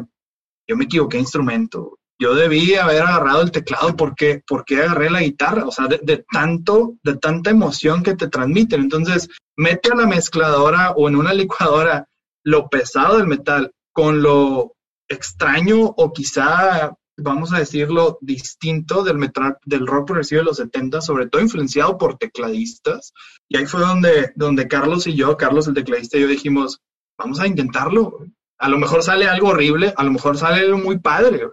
yo 0.67 0.75
me 0.75 0.85
equivoqué 0.85 1.19
instrumento, 1.19 1.99
yo 2.19 2.35
debí 2.35 2.75
haber 2.75 3.03
agarrado 3.03 3.41
el 3.41 3.51
teclado 3.51 3.95
porque, 3.95 4.43
porque 4.45 4.81
agarré 4.81 5.09
la 5.09 5.21
guitarra, 5.21 5.65
o 5.65 5.71
sea, 5.71 5.87
de, 5.87 6.25
tanto, 6.29 6.95
de 7.01 7.15
tanta 7.15 7.49
emoción 7.49 8.03
que 8.03 8.15
te 8.15 8.27
transmiten. 8.27 8.81
Entonces, 8.81 9.29
mete 9.55 9.91
a 9.91 9.95
la 9.95 10.05
mezcladora 10.05 10.91
o 10.91 11.07
en 11.07 11.15
una 11.15 11.33
licuadora 11.33 12.09
lo 12.43 12.67
pesado 12.67 13.17
del 13.17 13.27
metal 13.27 13.71
con 13.93 14.21
lo 14.21 14.73
extraño 15.09 15.79
o 15.81 16.13
quizá, 16.13 16.95
vamos 17.17 17.51
a 17.51 17.59
decirlo, 17.59 18.17
distinto 18.21 19.03
del 19.03 19.17
metal, 19.17 19.57
del 19.65 19.85
rock 19.85 20.07
progresivo 20.07 20.39
de 20.39 20.45
los 20.45 20.57
70, 20.57 21.01
sobre 21.01 21.27
todo 21.27 21.41
influenciado 21.41 21.97
por 21.97 22.17
tecladistas. 22.17 23.13
Y 23.49 23.57
ahí 23.57 23.65
fue 23.65 23.81
donde, 23.81 24.31
donde 24.35 24.67
Carlos 24.67 25.07
y 25.07 25.15
yo, 25.15 25.35
Carlos 25.35 25.67
el 25.67 25.73
tecladista 25.73 26.17
y 26.17 26.21
yo 26.21 26.27
dijimos, 26.27 26.79
vamos 27.17 27.39
a 27.39 27.47
intentarlo. 27.47 28.25
A 28.57 28.69
lo 28.69 28.77
mejor 28.77 29.03
sale 29.03 29.27
algo 29.27 29.49
horrible, 29.49 29.93
a 29.97 30.03
lo 30.03 30.11
mejor 30.11 30.37
sale 30.37 30.61
algo 30.61 30.77
muy 30.77 30.99
padre 30.99 31.47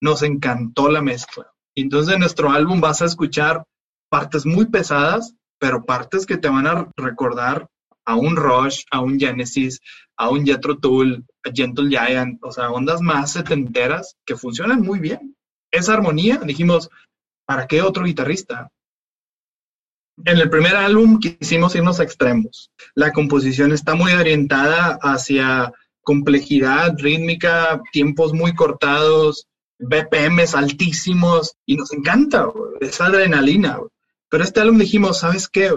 nos 0.00 0.22
encantó 0.22 0.88
la 0.88 1.02
mezcla. 1.02 1.52
Entonces 1.74 2.14
en 2.14 2.20
nuestro 2.20 2.50
álbum 2.50 2.80
vas 2.80 3.02
a 3.02 3.06
escuchar 3.06 3.64
partes 4.08 4.46
muy 4.46 4.66
pesadas, 4.66 5.34
pero 5.58 5.84
partes 5.84 6.26
que 6.26 6.38
te 6.38 6.48
van 6.48 6.66
a 6.66 6.90
recordar 6.96 7.68
a 8.04 8.16
un 8.16 8.36
Rush, 8.36 8.84
a 8.90 9.00
un 9.00 9.18
Genesis, 9.18 9.80
a 10.16 10.30
un 10.30 10.44
Jethro 10.44 10.78
Tull, 10.78 11.24
a 11.44 11.50
Gentle 11.52 11.88
Giant, 11.88 12.38
o 12.42 12.52
sea, 12.52 12.70
ondas 12.70 13.00
más 13.00 13.32
setenteras 13.32 14.16
que 14.24 14.36
funcionan 14.36 14.82
muy 14.82 14.98
bien. 14.98 15.36
Esa 15.70 15.94
armonía, 15.94 16.38
dijimos, 16.38 16.90
¿para 17.46 17.66
qué 17.66 17.82
otro 17.82 18.04
guitarrista? 18.04 18.70
En 20.24 20.38
el 20.38 20.50
primer 20.50 20.76
álbum 20.76 21.18
quisimos 21.18 21.74
irnos 21.74 22.00
a 22.00 22.02
extremos. 22.02 22.70
La 22.94 23.12
composición 23.12 23.72
está 23.72 23.94
muy 23.94 24.12
orientada 24.12 24.98
hacia 25.00 25.72
complejidad 26.02 26.98
rítmica, 26.98 27.80
tiempos 27.92 28.34
muy 28.34 28.54
cortados, 28.54 29.46
BPMs 29.78 30.54
altísimos 30.54 31.56
y 31.64 31.76
nos 31.76 31.92
encanta 31.92 32.48
esa 32.80 33.06
adrenalina. 33.06 33.78
Pero 34.28 34.44
este 34.44 34.60
álbum 34.60 34.78
dijimos, 34.78 35.20
¿sabes 35.20 35.48
qué? 35.48 35.72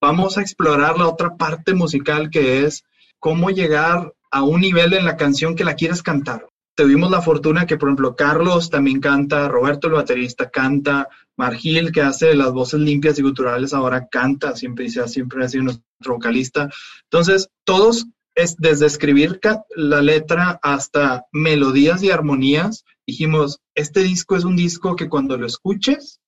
Vamos 0.00 0.38
a 0.38 0.40
explorar 0.40 0.98
la 0.98 1.08
otra 1.08 1.36
parte 1.36 1.74
musical 1.74 2.30
que 2.30 2.64
es 2.64 2.84
cómo 3.18 3.50
llegar 3.50 4.14
a 4.30 4.42
un 4.42 4.62
nivel 4.62 4.94
en 4.94 5.04
la 5.04 5.16
canción 5.16 5.54
que 5.54 5.64
la 5.64 5.74
quieres 5.74 6.02
cantar. 6.02 6.46
Tuvimos 6.74 7.10
la 7.10 7.20
fortuna 7.20 7.66
que, 7.66 7.76
por 7.76 7.90
ejemplo, 7.90 8.16
Carlos 8.16 8.70
también 8.70 9.00
canta, 9.00 9.48
Roberto 9.48 9.88
el 9.88 9.94
baterista 9.94 10.48
canta, 10.48 11.08
Margil, 11.36 11.92
que 11.92 12.00
hace 12.00 12.34
las 12.34 12.52
voces 12.52 12.80
limpias 12.80 13.18
y 13.18 13.22
culturales, 13.22 13.74
ahora 13.74 14.08
canta, 14.08 14.56
siempre 14.56 14.84
dice, 14.84 15.06
siempre 15.06 15.44
ha 15.44 15.48
sido 15.48 15.64
nuestro 15.64 16.14
vocalista. 16.14 16.70
Entonces, 17.04 17.50
todos 17.64 18.06
es 18.34 18.56
desde 18.56 18.86
escribir 18.86 19.38
la 19.76 20.00
letra 20.00 20.58
hasta 20.62 21.26
melodías 21.32 22.02
y 22.02 22.10
armonías, 22.10 22.84
dijimos, 23.06 23.60
este 23.74 24.02
disco 24.02 24.36
es 24.36 24.44
un 24.44 24.56
disco 24.56 24.96
que 24.96 25.10
cuando 25.10 25.36
lo 25.36 25.46
escuches, 25.46 26.20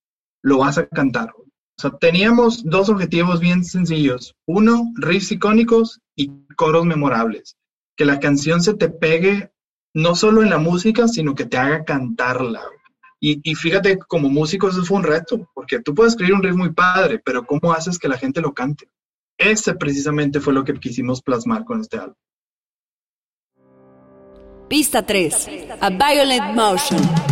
lo 0.43 0.59
vas 0.59 0.77
a 0.77 0.87
cantar. 0.87 1.33
Teníamos 2.01 2.65
dos 2.65 2.89
objetivos 2.89 3.41
bien 3.41 3.65
sencillos. 3.65 4.35
Uno, 4.47 4.93
riffs 4.95 5.33
icónicos 5.33 6.01
y 6.17 6.31
coros 6.57 6.85
memorables. 6.85 7.57
Que 7.97 8.05
la 8.05 8.21
canción 8.21 8.63
se 8.63 8.75
te 8.75 8.89
pegue 8.89 9.51
no 9.95 10.15
solo 10.15 10.43
en 10.43 10.51
la 10.51 10.59
música, 10.59 11.09
sino 11.09 11.35
que 11.35 11.45
te 11.45 11.59
haga 11.59 11.85
cantarla. 11.85 12.63
Y, 13.21 13.41
y 13.49 13.55
fíjate, 13.55 13.99
como 13.99 14.29
músico 14.29 14.69
eso 14.69 14.85
fue 14.85 14.99
un 14.99 15.05
reto, 15.05 15.49
porque 15.55 15.81
tú 15.81 15.95
puedes 15.95 16.15
escribir 16.15 16.35
un 16.35 16.43
riff 16.43 16.57
muy 16.57 16.73
padre, 16.73 17.21
pero 17.25 17.45
¿cómo 17.45 17.73
haces 17.73 17.99
que 17.99 18.09
la 18.09 18.19
gente 18.19 18.41
lo 18.41 18.53
cante? 18.53 18.89
Ese 19.39 19.75
precisamente 19.75 20.41
fue 20.41 20.53
lo 20.53 20.65
que 20.65 20.75
quisimos 20.75 21.23
plasmar 21.23 21.65
con 21.65 21.81
este 21.81 21.99
álbum. 21.99 22.17
Pista 24.69 25.05
3. 25.05 25.49
A 25.81 25.91
Violent 25.91 26.55
Motion. 26.55 27.32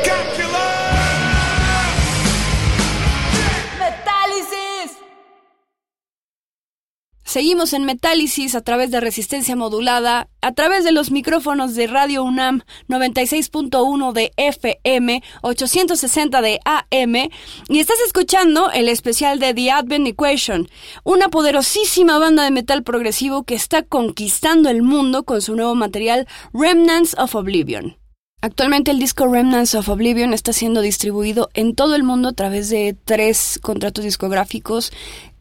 Seguimos 7.31 7.71
en 7.71 7.85
Metálisis 7.85 8.55
a 8.55 8.61
través 8.61 8.91
de 8.91 8.99
resistencia 8.99 9.55
modulada, 9.55 10.27
a 10.41 10.51
través 10.51 10.83
de 10.83 10.91
los 10.91 11.11
micrófonos 11.11 11.75
de 11.75 11.87
Radio 11.87 12.25
UNAM 12.25 12.63
96.1 12.89 14.11
de 14.11 14.33
FM, 14.35 15.23
860 15.41 16.41
de 16.41 16.59
AM, 16.65 17.29
y 17.69 17.79
estás 17.79 18.01
escuchando 18.05 18.69
el 18.71 18.89
especial 18.89 19.39
de 19.39 19.53
The 19.53 19.71
Advent 19.71 20.07
Equation, 20.07 20.67
una 21.05 21.29
poderosísima 21.29 22.19
banda 22.19 22.43
de 22.43 22.51
metal 22.51 22.83
progresivo 22.83 23.43
que 23.43 23.55
está 23.55 23.81
conquistando 23.81 24.69
el 24.69 24.81
mundo 24.81 25.23
con 25.23 25.41
su 25.41 25.55
nuevo 25.55 25.73
material 25.73 26.27
Remnants 26.51 27.15
of 27.17 27.33
Oblivion. 27.35 28.00
Actualmente 28.43 28.89
el 28.89 28.97
disco 28.97 29.27
Remnants 29.27 29.75
of 29.75 29.87
Oblivion 29.87 30.33
está 30.33 30.51
siendo 30.51 30.81
distribuido 30.81 31.51
en 31.53 31.75
todo 31.75 31.95
el 31.95 32.01
mundo 32.01 32.29
a 32.29 32.33
través 32.33 32.71
de 32.71 32.97
tres 33.05 33.59
contratos 33.61 34.03
discográficos 34.03 34.91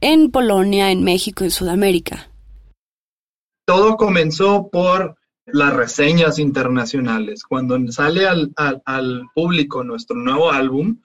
en 0.03 0.31
Polonia, 0.31 0.91
en 0.91 1.03
México 1.03 1.47
y 1.47 1.51
Sudamérica. 1.51 2.31
Todo 3.65 3.97
comenzó 3.97 4.69
por 4.69 5.17
las 5.47 5.73
reseñas 5.73 6.39
internacionales. 6.39 7.45
Cuando 7.45 7.79
sale 7.91 8.27
al, 8.27 9.23
público 9.35 9.83
nuestro 9.83 10.17
nuevo 10.17 10.51
álbum, 10.51 11.01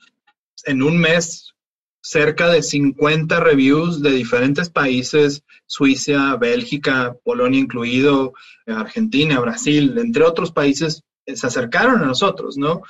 en 0.66 0.84
un 0.84 0.98
mes 0.98 1.54
cerca 2.02 2.50
de 2.50 2.62
50 2.62 3.40
reviews 3.40 4.02
de 4.02 4.12
diferentes 4.12 4.70
países, 4.70 5.44
Suiza, 5.66 6.36
Bélgica, 6.36 7.16
Polonia 7.24 7.62
incluido, 7.62 8.34
Argentina, 8.68 9.40
Brasil, 9.40 9.98
entre 9.98 10.24
otros 10.24 10.52
países, 10.52 11.06
se 11.26 11.48
acercaron 11.48 12.02
a 12.02 12.06
nosotros, 12.06 12.58
¿no? 12.58 12.82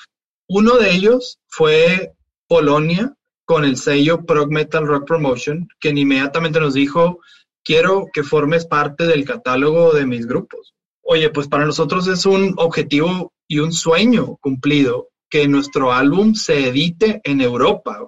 Uno 0.47 0.77
de 0.77 0.91
ellos 0.91 1.39
fue 1.47 2.13
Polonia, 2.47 3.15
con 3.45 3.63
el 3.63 3.77
sello 3.77 4.25
Prog 4.25 4.51
Metal 4.51 4.85
Rock 4.85 5.07
Promotion, 5.07 5.67
que 5.79 5.89
inmediatamente 5.89 6.59
nos 6.59 6.73
dijo, 6.73 7.19
quiero 7.63 8.07
que 8.11 8.23
formes 8.23 8.65
parte 8.65 9.05
del 9.05 9.25
catálogo 9.25 9.93
de 9.93 10.05
mis 10.05 10.25
grupos. 10.25 10.73
Oye, 11.01 11.29
pues 11.29 11.47
para 11.47 11.65
nosotros 11.65 12.07
es 12.07 12.25
un 12.25 12.55
objetivo 12.57 13.33
y 13.47 13.59
un 13.59 13.71
sueño 13.71 14.37
cumplido 14.37 15.09
que 15.29 15.47
nuestro 15.47 15.93
álbum 15.93 16.33
se 16.33 16.67
edite 16.67 17.21
en 17.23 17.41
Europa, 17.41 17.99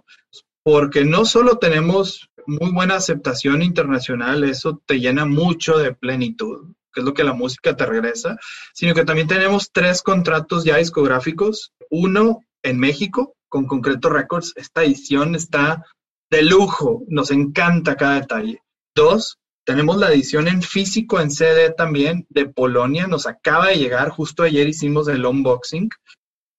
porque 0.64 1.06
no 1.06 1.26
solo 1.26 1.58
tenemos 1.58 2.30
muy 2.48 2.72
buena 2.72 2.96
aceptación 2.96 3.62
internacional, 3.62 4.44
eso 4.44 4.82
te 4.86 5.00
llena 5.00 5.26
mucho 5.26 5.78
de 5.78 5.94
plenitud, 5.94 6.74
que 6.98 7.02
es 7.02 7.06
lo 7.06 7.14
que 7.14 7.24
la 7.24 7.34
música 7.34 7.76
te 7.76 7.86
regresa, 7.86 8.40
sino 8.74 8.96
que 8.96 9.06
también 9.06 9.28
tenemos 9.28 9.70
tres 9.72 10.02
contratos 10.02 10.64
ya 10.64 10.78
discográficos, 10.78 11.72
uno 11.92 12.42
en 12.64 12.80
México, 12.80 13.36
con 13.50 13.68
Concreto 13.68 14.10
Records. 14.10 14.54
Esta 14.56 14.84
edición 14.84 15.36
está 15.36 15.86
de 16.32 16.42
lujo, 16.42 17.04
nos 17.08 17.30
encanta 17.30 17.98
cada 17.98 18.22
detalle. 18.22 18.64
Dos, 18.96 19.38
tenemos 19.64 19.98
la 19.98 20.12
edición 20.12 20.48
en 20.48 20.64
físico, 20.64 21.22
en 21.22 21.30
CD 21.30 21.70
también, 21.70 22.26
de 22.30 22.48
Polonia, 22.48 23.06
nos 23.06 23.28
acaba 23.28 23.68
de 23.68 23.78
llegar, 23.78 24.10
justo 24.10 24.42
ayer 24.42 24.68
hicimos 24.68 25.08
el 25.08 25.24
unboxing. 25.24 25.92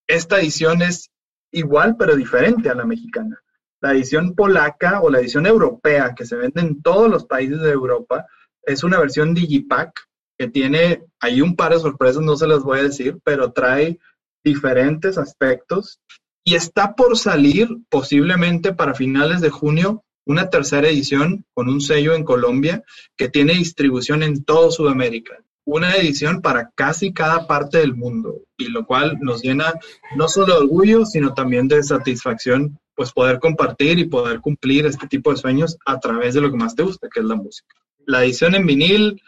Esta 0.07 0.39
edición 0.39 0.83
es 0.83 1.11
igual 1.51 1.97
pero 1.99 2.15
diferente 2.15 2.71
a 2.71 2.77
la 2.77 2.85
mexicana. 2.85 3.43
La 3.81 3.91
edición 3.91 4.37
polaca 4.37 5.01
o 5.01 5.11
la 5.11 5.19
edición 5.19 5.47
europea 5.47 6.15
que 6.15 6.27
se 6.27 6.37
vende 6.37 6.61
en 6.61 6.81
todos 6.81 7.11
los 7.11 7.27
países 7.27 7.61
de 7.61 7.73
Europa 7.73 8.25
es 8.63 8.85
una 8.85 9.01
versión 9.01 9.35
Digipack 9.35 10.08
que 10.39 10.49
tiene, 10.49 11.03
hay 11.21 11.41
un 11.43 11.57
par 11.57 11.73
de 11.73 11.81
sorpresas, 11.81 12.23
no 12.23 12.37
se 12.37 12.47
las 12.47 12.63
voy 12.63 12.79
a 12.79 12.85
decir, 12.85 13.19
pero 13.25 13.53
trae 13.53 13.99
diferentes 14.45 15.19
aspectos 15.19 16.01
y 16.45 16.55
está 16.55 16.95
por 16.95 17.19
salir 17.19 17.69
posiblemente 17.91 18.73
para 18.73 18.95
finales 18.95 19.41
de 19.41 19.51
junio 19.51 20.05
una 20.25 20.51
tercera 20.51 20.89
edición 20.89 21.45
con 21.55 21.69
un 21.69 21.81
sello 21.81 22.15
en 22.15 22.23
Colombia 22.23 22.85
que 23.17 23.29
tiene 23.29 23.55
distribución 23.55 24.23
en 24.23 24.45
todo 24.45 24.71
Sudamérica. 24.71 25.39
Una 25.65 25.97
edición 25.97 26.41
para 26.41 26.71
casi 26.75 27.13
cada 27.13 27.47
parte 27.47 27.79
del 27.79 27.95
mundo 27.95 28.43
y 28.57 28.69
lo 28.69 28.87
cual 28.87 29.19
nos 29.21 29.43
llena 29.43 29.75
no 30.17 30.29
solo 30.29 30.55
de 30.55 30.61
orgullo, 30.61 31.05
sino 31.05 31.35
también 31.35 31.67
de 31.69 31.83
satisfacción, 31.83 32.79
pues 32.95 33.13
poder 33.13 33.39
compartir 33.39 33.99
y 33.99 34.07
poder 34.07 34.41
cumplir 34.41 34.87
este 34.87 35.07
tipo 35.07 35.31
de 35.31 35.39
sueños 35.39 35.79
a 35.85 35.99
través 35.99 36.35
de 36.35 36.41
lo 36.41 36.51
que 36.51 36.57
más 36.57 36.75
te 36.75 36.83
gusta, 36.83 37.09
que 37.13 37.21
es 37.21 37.27
la 37.27 37.37
música. 37.37 37.75
La 38.07 38.25
edición 38.25 38.55
en 38.55 38.67
vinil, 38.67 39.23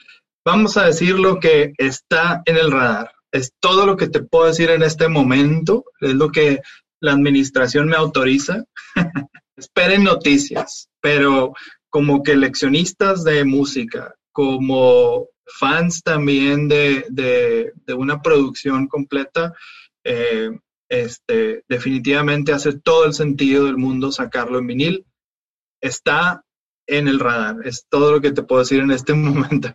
vamos 0.44 0.76
a 0.76 0.86
decir 0.86 1.18
lo 1.18 1.40
que 1.40 1.72
está 1.78 2.42
en 2.44 2.56
el 2.56 2.70
radar 2.70 3.12
es 3.32 3.52
todo 3.60 3.86
lo 3.86 3.96
que 3.96 4.08
te 4.08 4.22
puedo 4.22 4.46
decir 4.46 4.70
en 4.70 4.82
este 4.82 5.08
momento, 5.08 5.84
es 6.00 6.14
lo 6.14 6.30
que 6.30 6.60
la 7.00 7.12
administración 7.12 7.88
me 7.88 7.96
autoriza. 7.96 8.64
Esperen 9.56 10.04
noticias, 10.04 10.88
pero 11.00 11.52
como 11.88 12.22
que 12.22 12.36
leccionistas 12.36 13.24
de 13.24 13.44
música, 13.44 14.14
como 14.32 15.28
fans 15.46 16.02
también 16.02 16.68
de, 16.68 17.72
una 17.96 18.22
producción 18.22 18.86
completa, 18.86 19.52
eh, 20.04 20.50
este, 20.88 21.62
definitivamente 21.68 22.52
hace 22.52 22.78
todo 22.78 23.04
el 23.04 23.14
sentido 23.14 23.66
del 23.66 23.76
mundo 23.76 24.12
sacarlo 24.12 24.58
en 24.58 24.66
vinil. 24.66 25.06
Está 25.80 26.44
en 26.86 27.06
el 27.06 27.20
radar, 27.20 27.56
es 27.64 27.86
todo 27.88 28.12
lo 28.12 28.20
que 28.20 28.32
te 28.32 28.42
puedo 28.42 28.60
decir 28.62 28.80
en 28.80 28.90
este 28.90 29.14
momento. 29.14 29.74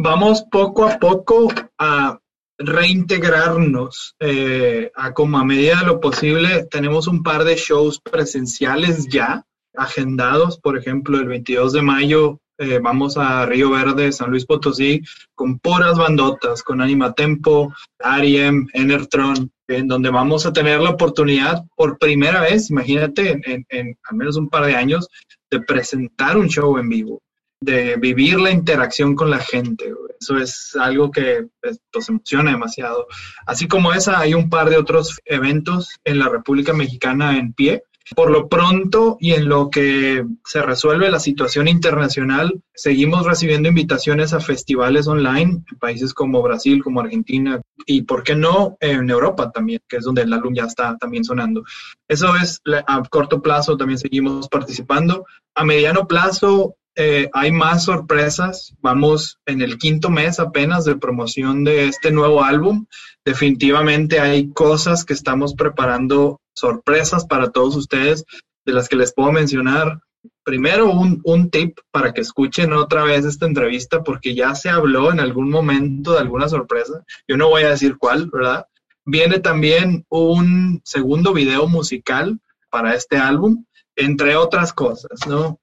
Vamos 0.00 0.44
poco 0.48 0.86
a 0.86 0.96
poco 1.00 1.52
a 1.76 2.20
reintegrarnos 2.56 4.14
eh, 4.20 4.92
a 4.94 5.12
como 5.12 5.38
a 5.38 5.44
medida 5.44 5.80
de 5.80 5.86
lo 5.86 5.98
posible. 5.98 6.68
Tenemos 6.70 7.08
un 7.08 7.24
par 7.24 7.42
de 7.42 7.56
shows 7.56 7.98
presenciales 8.00 9.08
ya 9.08 9.44
agendados, 9.74 10.60
por 10.60 10.78
ejemplo, 10.78 11.18
el 11.18 11.26
22 11.26 11.72
de 11.72 11.82
mayo 11.82 12.38
eh, 12.58 12.78
vamos 12.80 13.16
a 13.16 13.44
Río 13.44 13.70
Verde, 13.70 14.12
San 14.12 14.30
Luis 14.30 14.46
Potosí, 14.46 15.02
con 15.34 15.58
puras 15.58 15.98
bandotas, 15.98 16.62
con 16.62 16.80
Anima 16.80 17.12
Tempo, 17.12 17.74
Ariem, 17.98 18.68
Enertron, 18.74 19.50
en 19.66 19.88
donde 19.88 20.10
vamos 20.10 20.46
a 20.46 20.52
tener 20.52 20.78
la 20.78 20.90
oportunidad 20.90 21.64
por 21.76 21.98
primera 21.98 22.42
vez, 22.42 22.70
imagínate, 22.70 23.40
en, 23.44 23.66
en 23.68 23.98
al 24.08 24.16
menos 24.16 24.36
un 24.36 24.48
par 24.48 24.64
de 24.64 24.76
años, 24.76 25.08
de 25.50 25.60
presentar 25.60 26.36
un 26.36 26.46
show 26.46 26.78
en 26.78 26.88
vivo 26.88 27.20
de 27.60 27.96
vivir 27.96 28.38
la 28.38 28.50
interacción 28.50 29.14
con 29.14 29.30
la 29.30 29.38
gente. 29.38 29.92
Eso 30.20 30.38
es 30.38 30.76
algo 30.76 31.10
que 31.10 31.46
pues, 31.60 31.80
nos 31.94 32.08
emociona 32.08 32.50
demasiado. 32.50 33.06
Así 33.46 33.68
como 33.68 33.92
esa, 33.92 34.18
hay 34.18 34.34
un 34.34 34.48
par 34.48 34.70
de 34.70 34.76
otros 34.76 35.18
eventos 35.24 35.90
en 36.04 36.18
la 36.18 36.28
República 36.28 36.72
Mexicana 36.72 37.38
en 37.38 37.52
pie. 37.52 37.82
Por 38.16 38.30
lo 38.30 38.48
pronto 38.48 39.18
y 39.20 39.32
en 39.32 39.50
lo 39.50 39.68
que 39.68 40.24
se 40.42 40.62
resuelve 40.62 41.10
la 41.10 41.20
situación 41.20 41.68
internacional, 41.68 42.62
seguimos 42.74 43.26
recibiendo 43.26 43.68
invitaciones 43.68 44.32
a 44.32 44.40
festivales 44.40 45.06
online 45.06 45.62
en 45.70 45.78
países 45.78 46.14
como 46.14 46.40
Brasil, 46.40 46.82
como 46.82 47.00
Argentina 47.00 47.60
y, 47.84 48.02
¿por 48.02 48.22
qué 48.22 48.34
no, 48.34 48.78
en 48.80 49.10
Europa 49.10 49.50
también, 49.50 49.82
que 49.86 49.98
es 49.98 50.04
donde 50.04 50.22
el 50.22 50.32
álbum 50.32 50.54
ya 50.54 50.64
está 50.64 50.96
también 50.96 51.22
sonando. 51.22 51.64
Eso 52.08 52.34
es 52.36 52.62
a 52.86 53.02
corto 53.10 53.42
plazo, 53.42 53.76
también 53.76 53.98
seguimos 53.98 54.48
participando. 54.48 55.26
A 55.54 55.64
mediano 55.64 56.06
plazo, 56.06 56.76
eh, 57.00 57.30
hay 57.32 57.52
más 57.52 57.84
sorpresas. 57.84 58.74
Vamos 58.80 59.38
en 59.46 59.62
el 59.62 59.78
quinto 59.78 60.10
mes 60.10 60.40
apenas 60.40 60.84
de 60.84 60.96
promoción 60.96 61.62
de 61.62 61.86
este 61.86 62.10
nuevo 62.10 62.42
álbum. 62.42 62.86
Definitivamente 63.24 64.18
hay 64.18 64.50
cosas 64.52 65.04
que 65.04 65.12
estamos 65.12 65.54
preparando, 65.54 66.40
sorpresas 66.56 67.24
para 67.24 67.52
todos 67.52 67.76
ustedes, 67.76 68.24
de 68.66 68.72
las 68.72 68.88
que 68.88 68.96
les 68.96 69.14
puedo 69.14 69.30
mencionar. 69.30 70.00
Primero, 70.42 70.90
un, 70.90 71.20
un 71.22 71.50
tip 71.50 71.78
para 71.92 72.12
que 72.12 72.20
escuchen 72.20 72.72
otra 72.72 73.04
vez 73.04 73.24
esta 73.24 73.46
entrevista, 73.46 74.02
porque 74.02 74.34
ya 74.34 74.56
se 74.56 74.68
habló 74.68 75.12
en 75.12 75.20
algún 75.20 75.50
momento 75.50 76.14
de 76.14 76.18
alguna 76.18 76.48
sorpresa. 76.48 77.04
Yo 77.28 77.36
no 77.36 77.48
voy 77.48 77.62
a 77.62 77.70
decir 77.70 77.96
cuál, 77.96 78.28
¿verdad? 78.28 78.66
Viene 79.04 79.38
también 79.38 80.04
un 80.08 80.80
segundo 80.82 81.32
video 81.32 81.68
musical 81.68 82.40
para 82.70 82.94
este 82.96 83.18
álbum, 83.18 83.64
entre 83.94 84.34
otras 84.34 84.72
cosas, 84.72 85.28
¿no? 85.28 85.60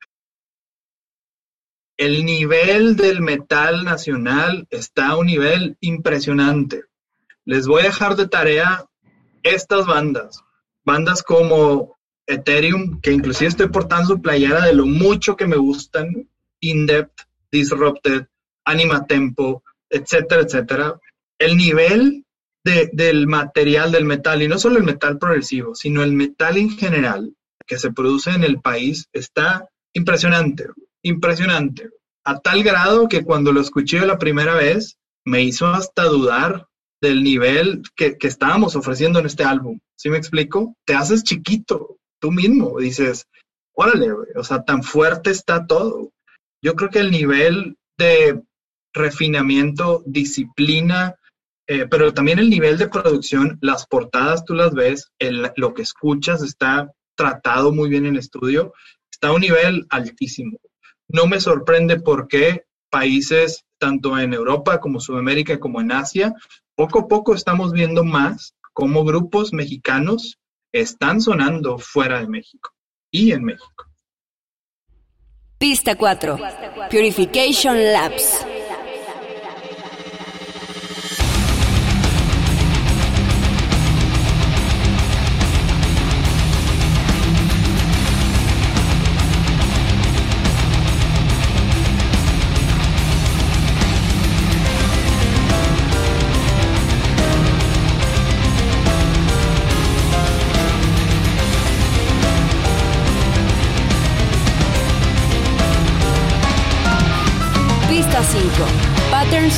El 1.97 2.25
nivel 2.25 2.95
del 2.95 3.21
metal 3.21 3.83
nacional 3.85 4.67
está 4.69 5.09
a 5.09 5.17
un 5.17 5.27
nivel 5.27 5.77
impresionante. 5.79 6.83
Les 7.45 7.67
voy 7.67 7.81
a 7.81 7.85
dejar 7.85 8.15
de 8.15 8.27
tarea 8.27 8.85
estas 9.43 9.85
bandas, 9.85 10.41
bandas 10.83 11.23
como 11.23 11.95
Ethereum, 12.27 12.99
que 13.01 13.11
inclusive 13.11 13.49
estoy 13.49 13.69
portando 13.69 14.07
su 14.15 14.21
playera 14.21 14.65
de 14.65 14.73
lo 14.73 14.85
mucho 14.85 15.35
que 15.35 15.47
me 15.47 15.57
gustan, 15.57 16.27
In 16.59 16.85
Depth, 16.85 17.21
Disrupted, 17.51 18.25
Anima 18.65 19.05
Tempo, 19.05 19.63
etcétera, 19.89 20.41
etcétera. 20.41 20.99
el 21.37 21.57
nivel 21.57 22.25
de- 22.63 22.89
del 22.93 23.27
material, 23.27 23.91
del 23.91 24.05
metal, 24.05 24.41
y 24.41 24.47
no 24.47 24.57
solo 24.57 24.77
el 24.77 24.85
metal 24.85 25.19
progresivo, 25.19 25.75
sino 25.75 26.01
el 26.01 26.13
metal 26.13 26.55
en 26.55 26.69
general 26.69 27.35
que 27.67 27.77
se 27.77 27.91
produce 27.91 28.31
en 28.31 28.45
el 28.45 28.61
país 28.61 29.09
está 29.11 29.67
impresionante, 29.93 30.67
impresionante, 31.05 31.89
a 32.25 32.39
tal 32.39 32.63
grado 32.63 33.07
que 33.07 33.23
cuando 33.23 33.51
lo 33.51 33.61
escuché 33.61 34.05
la 34.05 34.17
primera 34.17 34.55
vez 34.55 34.97
me 35.23 35.43
hizo 35.43 35.67
hasta 35.67 36.05
dudar 36.05 36.67
del 37.01 37.23
nivel 37.23 37.83
que, 37.95 38.17
que 38.17 38.27
estábamos 38.27 38.75
ofreciendo 38.75 39.19
en 39.19 39.27
este 39.27 39.43
álbum. 39.43 39.79
¿Sí 39.95 40.09
me 40.09 40.17
explico? 40.17 40.75
Te 40.85 40.95
haces 40.95 41.23
chiquito 41.23 41.97
tú 42.19 42.31
mismo, 42.31 42.79
dices, 42.79 43.27
órale, 43.73 44.11
güey, 44.11 44.29
o 44.35 44.43
sea, 44.43 44.63
tan 44.63 44.81
fuerte 44.81 45.29
está 45.29 45.67
todo. 45.67 46.11
Yo 46.63 46.73
creo 46.73 46.89
que 46.89 46.99
el 46.99 47.11
nivel 47.11 47.77
de 47.97 48.41
refinamiento, 48.93 50.01
disciplina, 50.07 51.15
eh, 51.67 51.85
pero 51.87 52.13
también 52.13 52.39
el 52.39 52.49
nivel 52.49 52.79
de 52.79 52.87
producción, 52.87 53.59
las 53.61 53.85
portadas 53.85 54.43
tú 54.43 54.55
las 54.55 54.73
ves, 54.73 55.11
lo 55.55 55.73
que 55.75 55.83
escuchas 55.83 56.41
está 56.41 56.91
tratado 57.15 57.71
muy 57.71 57.89
bien 57.89 58.07
en 58.07 58.17
estudio, 58.17 58.73
está 59.11 59.27
a 59.27 59.33
un 59.33 59.41
nivel 59.41 59.85
altísimo. 59.89 60.57
No 61.15 61.27
me 61.27 61.39
sorprende 61.39 61.97
por 61.97 62.27
qué 62.27 62.65
países, 62.89 63.63
tanto 63.79 64.19
en 64.19 64.33
Europa 64.33 64.81
como 64.81 64.99
Sudamérica 64.99 65.57
como 65.61 65.79
en 65.79 65.93
Asia, 65.93 66.33
poco 66.75 66.99
a 66.99 67.07
poco 67.07 67.33
estamos 67.33 67.71
viendo 67.71 68.03
más 68.03 68.53
cómo 68.73 69.05
grupos 69.05 69.53
mexicanos 69.53 70.37
están 70.73 71.21
sonando 71.21 71.77
fuera 71.77 72.19
de 72.19 72.27
México 72.27 72.71
y 73.11 73.31
en 73.31 73.45
México. 73.45 73.85
Pista 75.57 75.95
4. 75.95 76.37
Purification 76.91 77.93
Labs. 77.93 78.45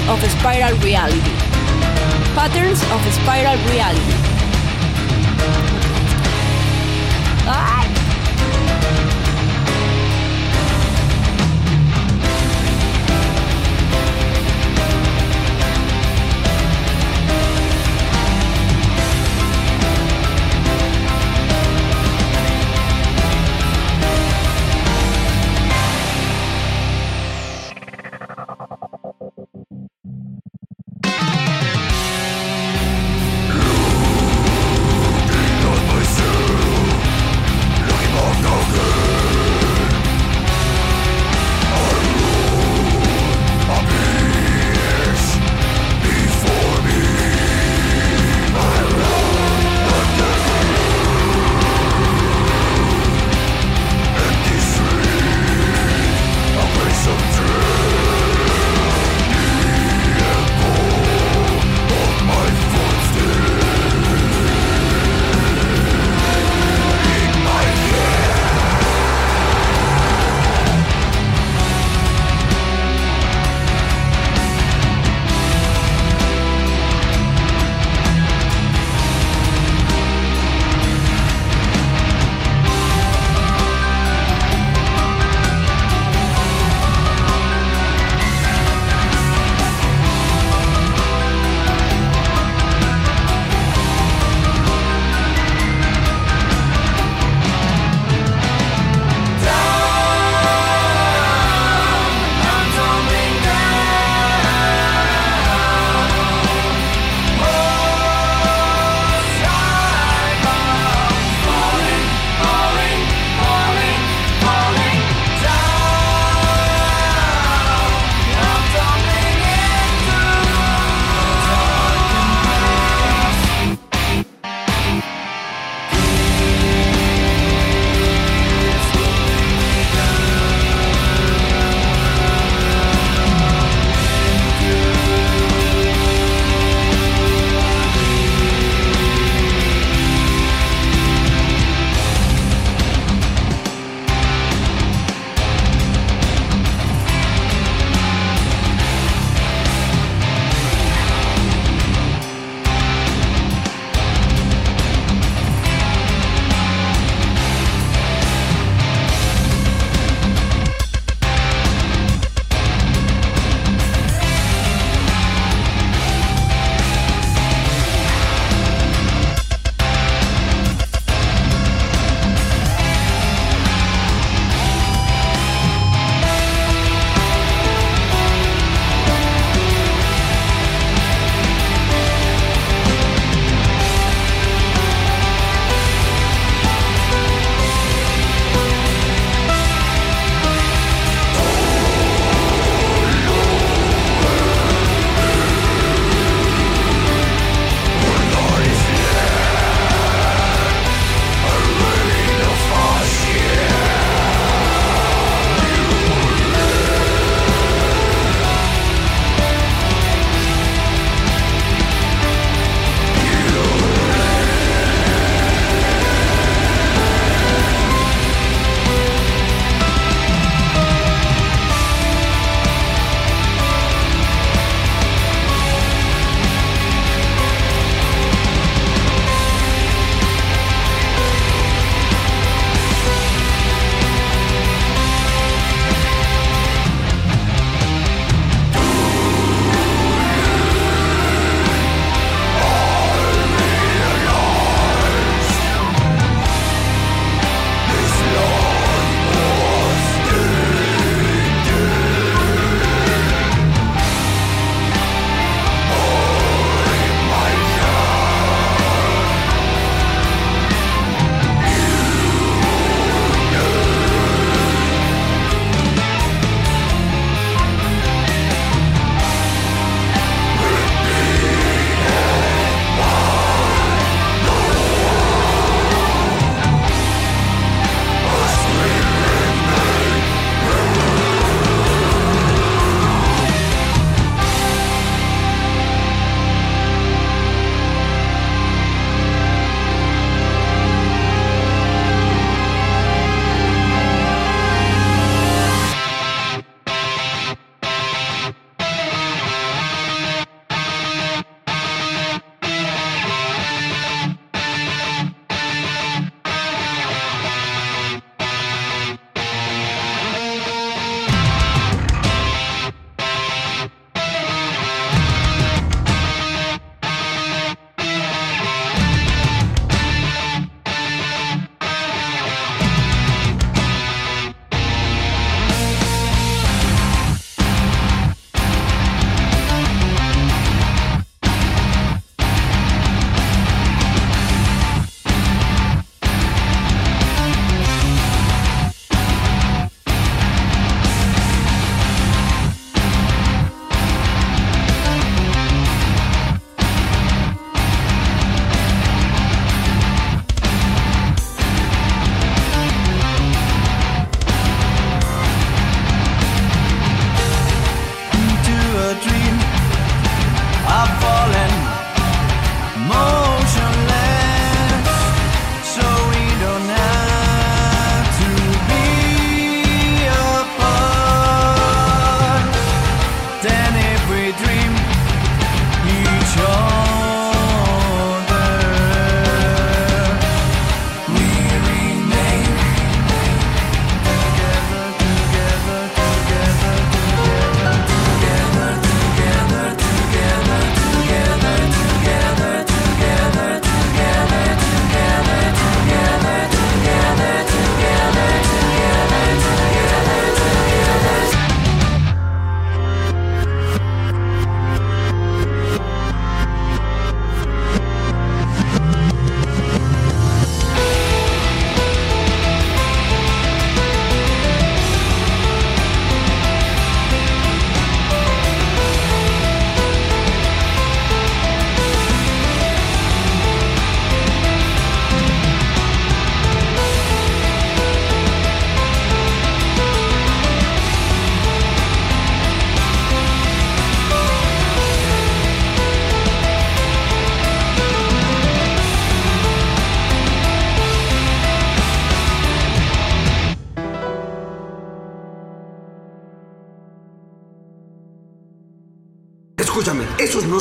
Of 0.10 0.24
Spiral 0.40 0.78
Reality. 0.80 1.36
Patterns 2.34 2.82
of 2.92 3.14
Spiral 3.14 3.58
Reality. 3.70 4.27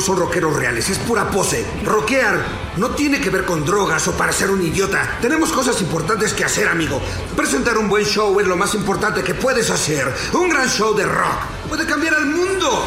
Son 0.07 0.15
rockeros 0.15 0.55
reales, 0.55 0.89
es 0.89 0.99
pura 0.99 1.29
pose. 1.29 1.65
Rockear 1.83 2.37
no 2.77 2.91
tiene 2.91 3.19
que 3.19 3.29
ver 3.29 3.43
con 3.43 3.65
drogas 3.65 4.07
o 4.07 4.13
para 4.13 4.31
ser 4.31 4.49
un 4.49 4.65
idiota. 4.65 5.17
Tenemos 5.21 5.51
cosas 5.51 5.81
importantes 5.81 6.33
que 6.33 6.45
hacer, 6.45 6.69
amigo. 6.69 7.01
Presentar 7.35 7.77
un 7.77 7.89
buen 7.89 8.05
show 8.05 8.39
es 8.39 8.47
lo 8.47 8.55
más 8.55 8.73
importante 8.73 9.21
que 9.21 9.33
puedes 9.33 9.69
hacer. 9.69 10.07
Un 10.33 10.49
gran 10.49 10.69
show 10.69 10.95
de 10.95 11.03
rock 11.03 11.41
puede 11.67 11.85
cambiar 11.85 12.13
al 12.13 12.25
mundo. 12.25 12.85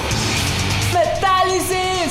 ¡Metálisis! 0.95 2.11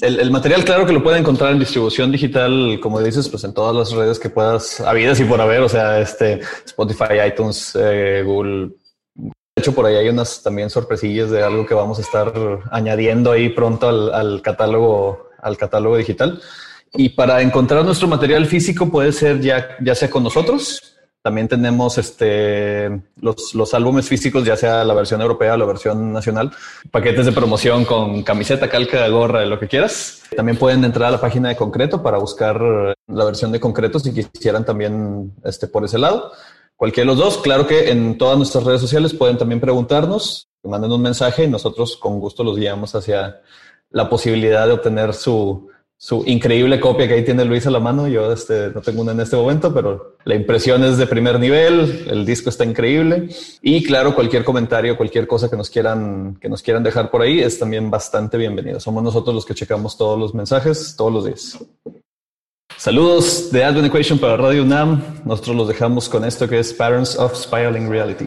El, 0.00 0.18
el, 0.18 0.30
material, 0.30 0.64
claro 0.64 0.86
que 0.86 0.94
lo 0.94 1.02
pueden 1.02 1.20
encontrar 1.20 1.52
en 1.52 1.58
distribución 1.58 2.10
digital, 2.10 2.78
como 2.82 3.02
dices, 3.02 3.28
pues 3.28 3.44
en 3.44 3.52
todas 3.52 3.76
las 3.76 3.92
redes 3.92 4.18
que 4.18 4.30
puedas, 4.30 4.80
habidas 4.80 5.20
y 5.20 5.24
por 5.24 5.42
haber, 5.42 5.60
o 5.60 5.68
sea, 5.68 6.00
este 6.00 6.40
Spotify, 6.64 7.20
iTunes, 7.26 7.76
eh, 7.78 8.22
Google. 8.24 8.70
De 9.56 9.62
hecho, 9.62 9.74
por 9.74 9.86
ahí 9.86 9.96
hay 9.96 10.10
unas 10.10 10.42
también 10.42 10.68
sorpresillas 10.68 11.30
de 11.30 11.42
algo 11.42 11.64
que 11.64 11.72
vamos 11.72 11.98
a 11.98 12.02
estar 12.02 12.30
añadiendo 12.70 13.32
ahí 13.32 13.48
pronto 13.48 13.88
al, 13.88 14.12
al 14.12 14.42
catálogo, 14.42 15.30
al 15.40 15.56
catálogo 15.56 15.96
digital. 15.96 16.42
Y 16.92 17.08
para 17.08 17.40
encontrar 17.40 17.82
nuestro 17.82 18.06
material 18.06 18.44
físico 18.44 18.90
puede 18.90 19.12
ser 19.12 19.40
ya, 19.40 19.76
ya 19.80 19.94
sea 19.94 20.10
con 20.10 20.24
nosotros, 20.24 20.96
también 21.26 21.48
tenemos 21.48 21.98
este, 21.98 23.00
los, 23.20 23.52
los, 23.54 23.74
álbumes 23.74 24.08
físicos, 24.08 24.44
ya 24.44 24.56
sea 24.56 24.84
la 24.84 24.94
versión 24.94 25.20
europea 25.20 25.54
o 25.54 25.56
la 25.56 25.64
versión 25.64 26.12
nacional, 26.12 26.52
paquetes 26.92 27.26
de 27.26 27.32
promoción 27.32 27.84
con 27.84 28.22
camiseta, 28.22 28.68
calca, 28.68 29.08
gorra, 29.08 29.44
lo 29.44 29.58
que 29.58 29.66
quieras. 29.68 30.22
También 30.36 30.56
pueden 30.56 30.84
entrar 30.84 31.08
a 31.08 31.10
la 31.12 31.20
página 31.20 31.48
de 31.48 31.56
Concreto 31.56 32.00
para 32.00 32.18
buscar 32.18 32.60
la 32.60 33.24
versión 33.24 33.50
de 33.50 33.58
Concreto 33.58 33.98
si 33.98 34.14
quisieran 34.14 34.64
también 34.64 35.32
este, 35.42 35.66
por 35.66 35.84
ese 35.84 35.98
lado. 35.98 36.30
Cualquiera 36.76 37.10
de 37.10 37.16
los 37.16 37.24
dos. 37.24 37.38
Claro 37.38 37.66
que 37.66 37.90
en 37.90 38.18
todas 38.18 38.36
nuestras 38.36 38.64
redes 38.64 38.82
sociales 38.82 39.14
pueden 39.14 39.38
también 39.38 39.60
preguntarnos, 39.60 40.48
manden 40.62 40.92
un 40.92 41.02
mensaje 41.02 41.44
y 41.44 41.48
nosotros 41.48 41.96
con 41.96 42.20
gusto 42.20 42.44
los 42.44 42.56
guiamos 42.56 42.94
hacia 42.94 43.40
la 43.90 44.08
posibilidad 44.08 44.66
de 44.66 44.72
obtener 44.72 45.14
su, 45.14 45.68
su 45.96 46.22
increíble 46.26 46.78
copia 46.78 47.08
que 47.08 47.14
ahí 47.14 47.24
tiene 47.24 47.44
Luis 47.44 47.66
a 47.66 47.70
la 47.70 47.80
mano. 47.80 48.08
Yo 48.08 48.30
este, 48.30 48.70
no 48.70 48.82
tengo 48.82 49.02
una 49.02 49.12
en 49.12 49.20
este 49.20 49.36
momento, 49.36 49.72
pero 49.72 50.16
la 50.24 50.34
impresión 50.34 50.84
es 50.84 50.98
de 50.98 51.06
primer 51.06 51.40
nivel, 51.40 52.06
el 52.10 52.26
disco 52.26 52.50
está 52.50 52.64
increíble 52.64 53.28
y 53.62 53.82
claro, 53.82 54.14
cualquier 54.14 54.44
comentario, 54.44 54.96
cualquier 54.96 55.26
cosa 55.26 55.48
que 55.48 55.56
nos 55.56 55.70
quieran, 55.70 56.36
que 56.40 56.48
nos 56.48 56.62
quieran 56.62 56.82
dejar 56.82 57.10
por 57.10 57.22
ahí 57.22 57.40
es 57.40 57.58
también 57.58 57.90
bastante 57.90 58.36
bienvenido. 58.36 58.80
Somos 58.80 59.02
nosotros 59.02 59.34
los 59.34 59.46
que 59.46 59.54
checamos 59.54 59.96
todos 59.96 60.18
los 60.18 60.34
mensajes 60.34 60.94
todos 60.96 61.12
los 61.12 61.24
días. 61.24 61.58
Saludos 62.78 63.50
de 63.50 63.64
Advent 63.64 63.86
Equation 63.86 64.18
para 64.18 64.36
Radio 64.36 64.62
UNAM. 64.62 65.02
Nosotros 65.24 65.56
los 65.56 65.68
dejamos 65.68 66.10
con 66.10 66.26
esto 66.26 66.46
que 66.46 66.58
es 66.58 66.74
Patterns 66.74 67.16
of 67.18 67.34
Spiraling 67.34 67.88
Reality. 67.88 68.26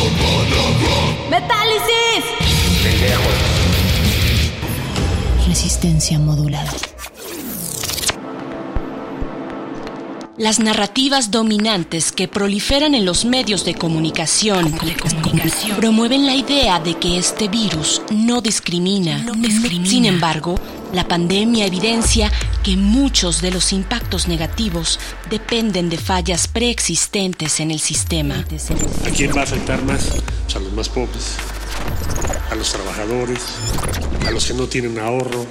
Resistencia 5.47 6.19
modulada. 6.19 6.71
Las 10.37 10.59
narrativas 10.59 11.29
dominantes 11.29 12.11
que 12.11 12.27
proliferan 12.27 12.95
en 12.95 13.05
los 13.05 13.25
medios 13.25 13.65
de 13.65 13.75
comunicación, 13.75 14.73
promueven 15.77 16.25
la 16.25 16.35
idea 16.35 16.79
de 16.79 16.95
que 16.95 17.17
este 17.17 17.47
virus 17.47 18.01
no 18.11 18.41
discrimina. 18.41 19.25
Sin 19.83 20.05
embargo, 20.05 20.55
la 20.93 21.07
pandemia 21.07 21.65
evidencia 21.65 22.31
que 22.63 22.75
muchos 22.77 23.41
de 23.41 23.51
los 23.51 23.71
impactos 23.73 24.27
negativos 24.27 24.99
dependen 25.29 25.89
de 25.89 25.97
fallas 25.97 26.47
preexistentes 26.47 27.59
en 27.59 27.71
el 27.71 27.79
sistema. 27.79 28.45
¿A 29.05 29.09
quién 29.09 29.31
va 29.35 29.41
a 29.41 29.43
afectar 29.43 29.83
más? 29.83 30.11
A 30.55 30.59
los 30.59 30.73
más 30.73 30.89
pobres, 30.89 31.37
los 32.61 32.73
trabajadores, 32.73 33.39
a 34.27 34.29
los 34.29 34.45
que 34.45 34.53
no 34.53 34.67
tienen 34.67 34.99
ahorro. 34.99 35.47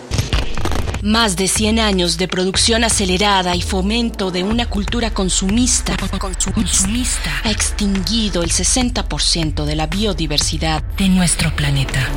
Más 1.03 1.35
de 1.35 1.49
100 1.49 1.81
años 1.81 2.19
de 2.19 2.29
producción 2.29 2.85
acelerada 2.85 3.57
y 3.57 3.63
fomento 3.63 4.31
de 4.31 4.45
una 4.45 4.67
cultura 4.67 5.13
consumista, 5.13 5.97
consumista 6.21 7.33
ha 7.43 7.51
extinguido 7.51 8.45
el 8.45 8.53
60% 8.53 9.65
de 9.65 9.75
la 9.75 9.89
biodiversidad 9.89 10.85
de 10.99 11.09
nuestro 11.09 11.51
planeta. 11.57 12.09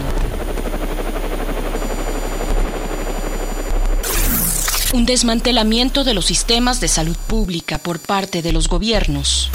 Un 4.94 5.08
desmantelamiento 5.08 6.04
de 6.04 6.14
los 6.14 6.26
sistemas 6.26 6.80
de 6.82 6.88
salud 6.88 7.18
pública 7.26 7.80
por 7.80 7.98
parte 7.98 8.44
de 8.44 8.52
los 8.52 8.68
gobiernos. 8.68 9.50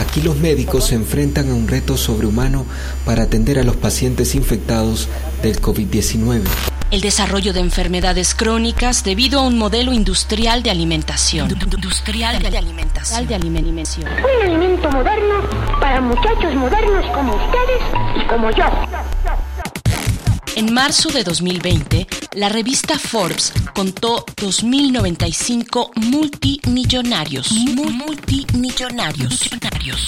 Aquí 0.00 0.22
los 0.22 0.38
médicos 0.38 0.86
se 0.86 0.94
enfrentan 0.94 1.50
a 1.50 1.54
un 1.54 1.68
reto 1.68 1.98
sobrehumano 1.98 2.64
para 3.04 3.24
atender 3.24 3.58
a 3.58 3.64
los 3.64 3.76
pacientes 3.76 4.34
infectados 4.34 5.08
del 5.42 5.60
COVID-19. 5.60 6.40
El 6.90 7.02
desarrollo 7.02 7.52
de 7.52 7.60
enfermedades 7.60 8.34
crónicas 8.34 9.04
debido 9.04 9.40
a 9.40 9.42
un 9.42 9.58
modelo 9.58 9.92
industrial 9.92 10.62
de 10.62 10.70
alimentación. 10.70 11.50
Industrial 11.50 12.40
de 12.40 12.56
alimentación. 12.56 13.26
De 13.26 13.34
alimentación. 13.34 14.06
Un 14.10 14.48
alimento 14.48 14.90
moderno 14.90 15.34
para 15.78 16.00
muchachos 16.00 16.54
modernos 16.54 17.04
como 17.14 17.34
ustedes 17.34 17.82
y 18.16 18.26
como 18.26 18.50
yo. 18.52 18.64
En 20.60 20.74
marzo 20.74 21.08
de 21.08 21.24
2020, 21.24 22.06
la 22.34 22.50
revista 22.50 22.98
Forbes 22.98 23.54
contó 23.74 24.26
2.095 24.36 25.90
multimillonarios. 25.94 27.50
Multimillonarios. 27.50 29.48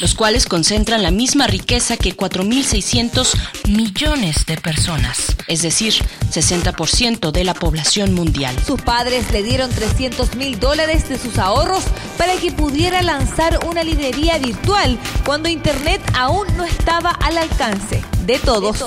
Los 0.03 0.15
cuales 0.15 0.45
concentran 0.45 1.03
la 1.03 1.11
misma 1.11 1.47
riqueza 1.47 1.97
que 1.97 2.15
4.600 2.15 3.33
millones 3.71 4.45
de 4.45 4.59
personas. 4.59 5.35
Es 5.49 5.63
decir, 5.63 5.95
60% 6.31 7.31
de 7.31 7.45
la 7.45 7.55
población 7.55 8.13
mundial. 8.13 8.55
Sus 8.67 8.83
padres 8.83 9.33
le 9.33 9.43
dieron 9.43 9.71
300 9.71 10.37
mil 10.37 10.61
dólares 10.61 11.09
de 11.09 11.19
sus 11.19 11.39
ahorros 11.39 11.85
para 12.19 12.37
que 12.37 12.53
pudiera 12.53 13.01
lanzar 13.01 13.59
una 13.67 13.83
librería 13.85 14.37
virtual 14.37 14.99
cuando 15.25 15.49
Internet 15.49 16.03
aún 16.15 16.47
no 16.59 16.65
estaba 16.67 17.13
al 17.13 17.39
alcance 17.39 18.03
de 18.27 18.39
todos. 18.39 18.85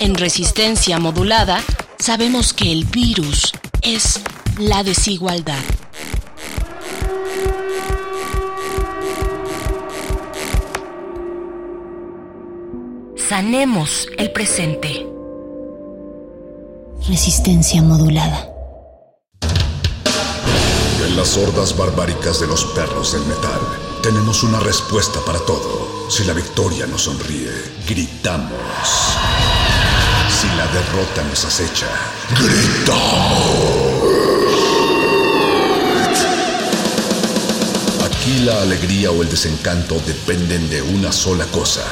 En 0.00 0.14
resistencia 0.38 1.00
modulada, 1.00 1.60
sabemos 1.98 2.52
que 2.52 2.70
el 2.70 2.84
virus 2.84 3.52
es 3.82 4.20
la 4.56 4.84
desigualdad. 4.84 5.58
Sanemos 13.16 14.06
el 14.16 14.30
presente. 14.30 15.08
Resistencia 17.08 17.82
modulada. 17.82 18.48
En 21.04 21.16
las 21.16 21.36
hordas 21.36 21.76
barbáricas 21.76 22.38
de 22.38 22.46
los 22.46 22.64
perros 22.64 23.12
del 23.12 23.22
metal, 23.22 23.60
tenemos 24.04 24.44
una 24.44 24.60
respuesta 24.60 25.18
para 25.26 25.40
todo. 25.40 26.08
Si 26.08 26.22
la 26.22 26.32
victoria 26.32 26.86
nos 26.86 27.02
sonríe, 27.02 27.50
gritamos. 27.88 29.27
Derrota 30.72 31.22
nos 31.24 31.44
acecha, 31.44 31.86
gritamos. 32.38 32.98
Aquí 38.04 38.38
la 38.40 38.62
alegría 38.62 39.10
o 39.10 39.22
el 39.22 39.28
desencanto 39.28 40.00
dependen 40.06 40.68
de 40.68 40.82
una 40.82 41.10
sola 41.10 41.46
cosa. 41.46 41.84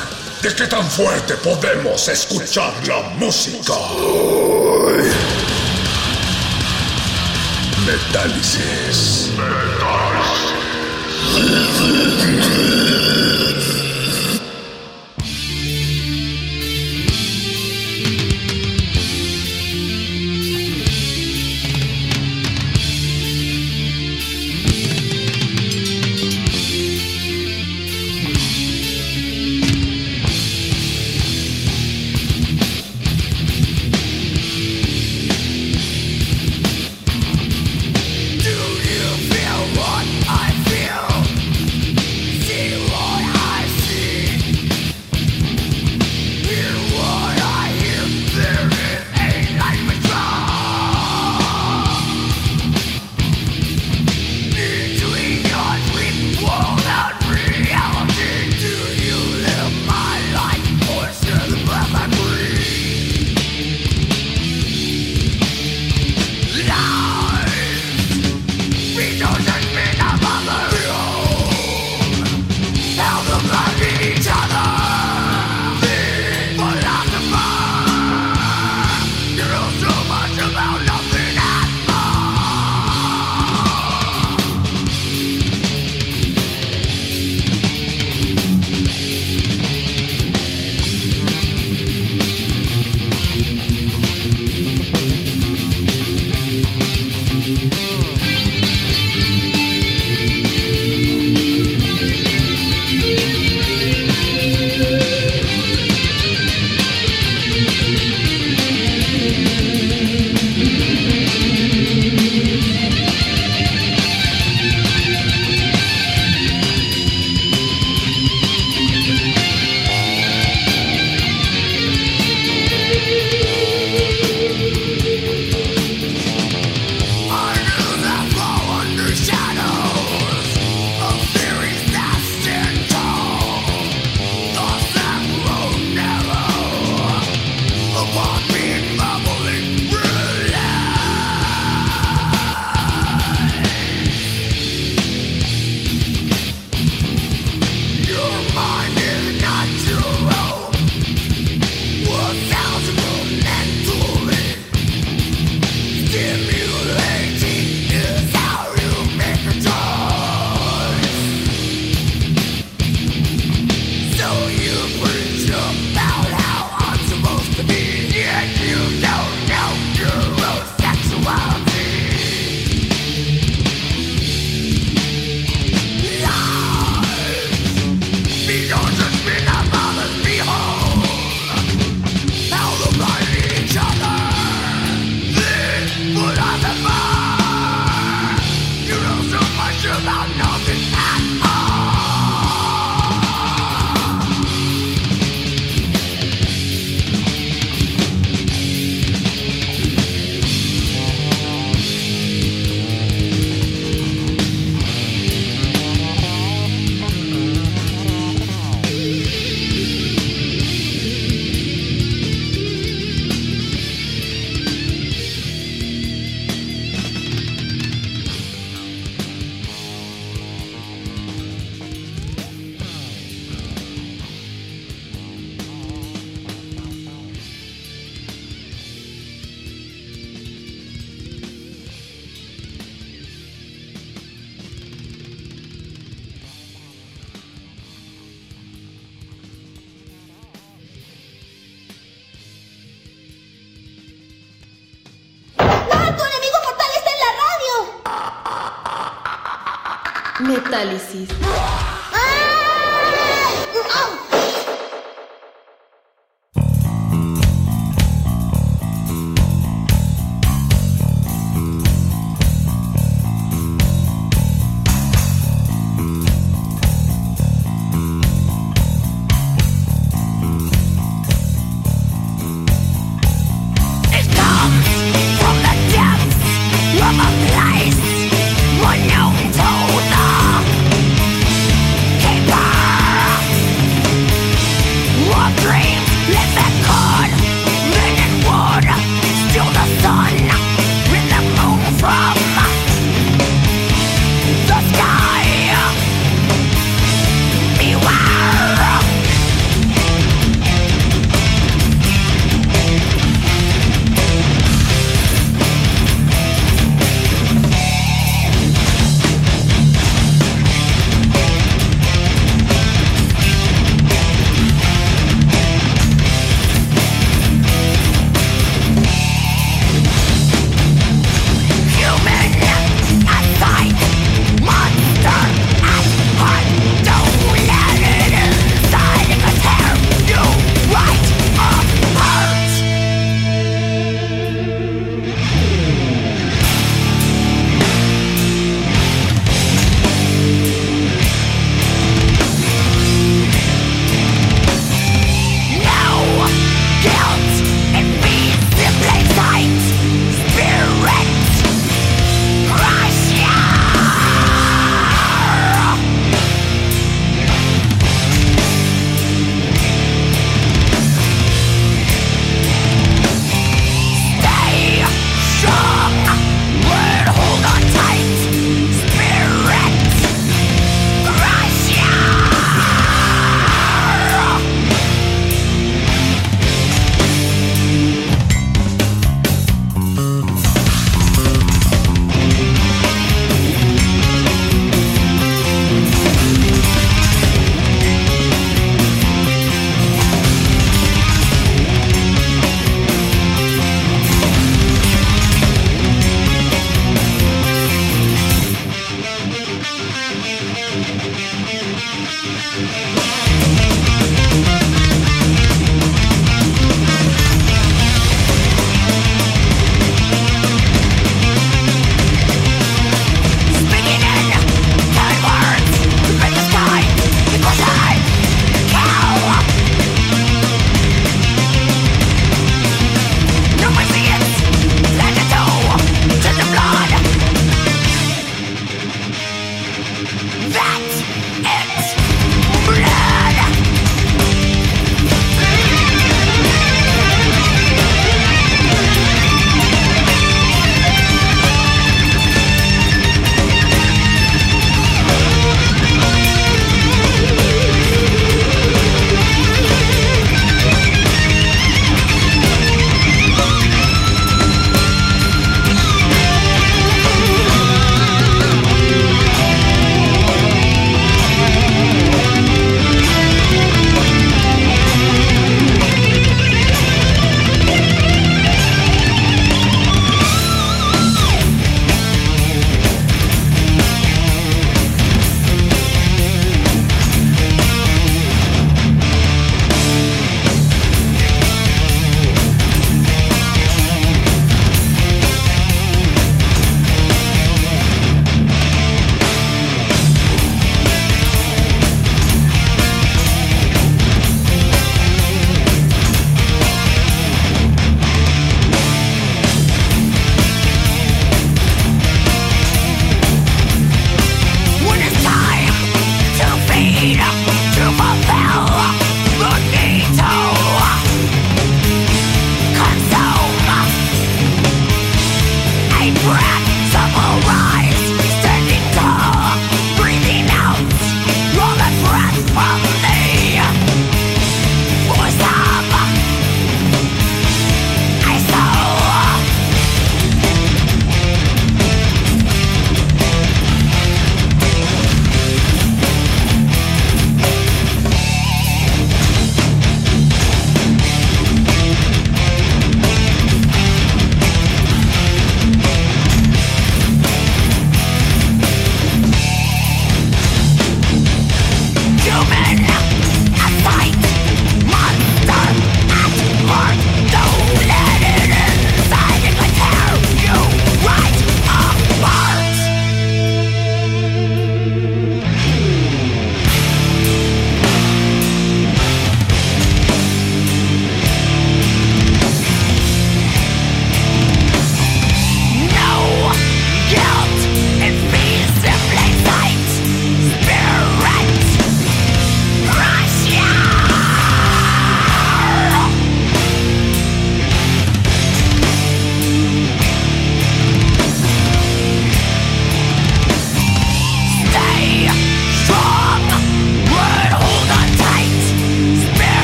¿De 0.43 0.55
qué 0.55 0.66
tan 0.66 0.89
fuerte 0.91 1.35
podemos 1.37 2.09
escuchar 2.09 2.72
la 2.87 3.01
música? 3.18 3.74
Metálisis. 7.87 9.31
Do 11.37 12.45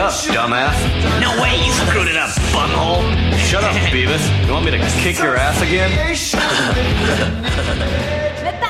up, 0.00 0.12
dumbass. 0.12 0.74
No 1.20 1.40
way 1.42 1.62
you 1.62 1.72
screwed 1.72 2.08
it 2.08 2.16
up, 2.16 2.34
bunghole. 2.52 3.02
Shut 3.36 3.62
up, 3.62 3.74
Beavis. 3.92 4.46
You 4.46 4.52
want 4.52 4.64
me 4.64 4.70
to 4.70 4.78
kick 4.78 5.18
your 5.18 5.36
ass 5.36 5.60
again? 5.60 5.90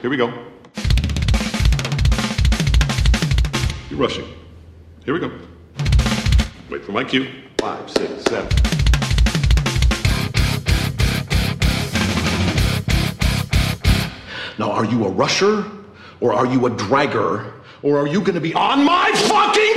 Here 0.00 0.10
we 0.10 0.16
go. 0.16 0.32
You're 3.90 3.98
rushing. 3.98 4.26
Here 5.04 5.14
we 5.14 5.20
go. 5.20 5.30
Wait 6.70 6.84
for 6.84 6.92
my 6.92 7.04
cue. 7.04 7.28
Five, 7.58 7.90
six, 7.90 8.24
seven. 8.24 8.48
Now, 14.58 14.70
are 14.70 14.84
you 14.84 15.04
a 15.04 15.08
rusher? 15.08 15.64
Or 16.20 16.32
are 16.32 16.46
you 16.46 16.66
a 16.66 16.70
dragger? 16.70 17.52
Or 17.82 17.98
are 17.98 18.06
you 18.06 18.20
gonna 18.20 18.40
be 18.40 18.54
on 18.54 18.84
my 18.84 19.10
fucking 19.26 19.71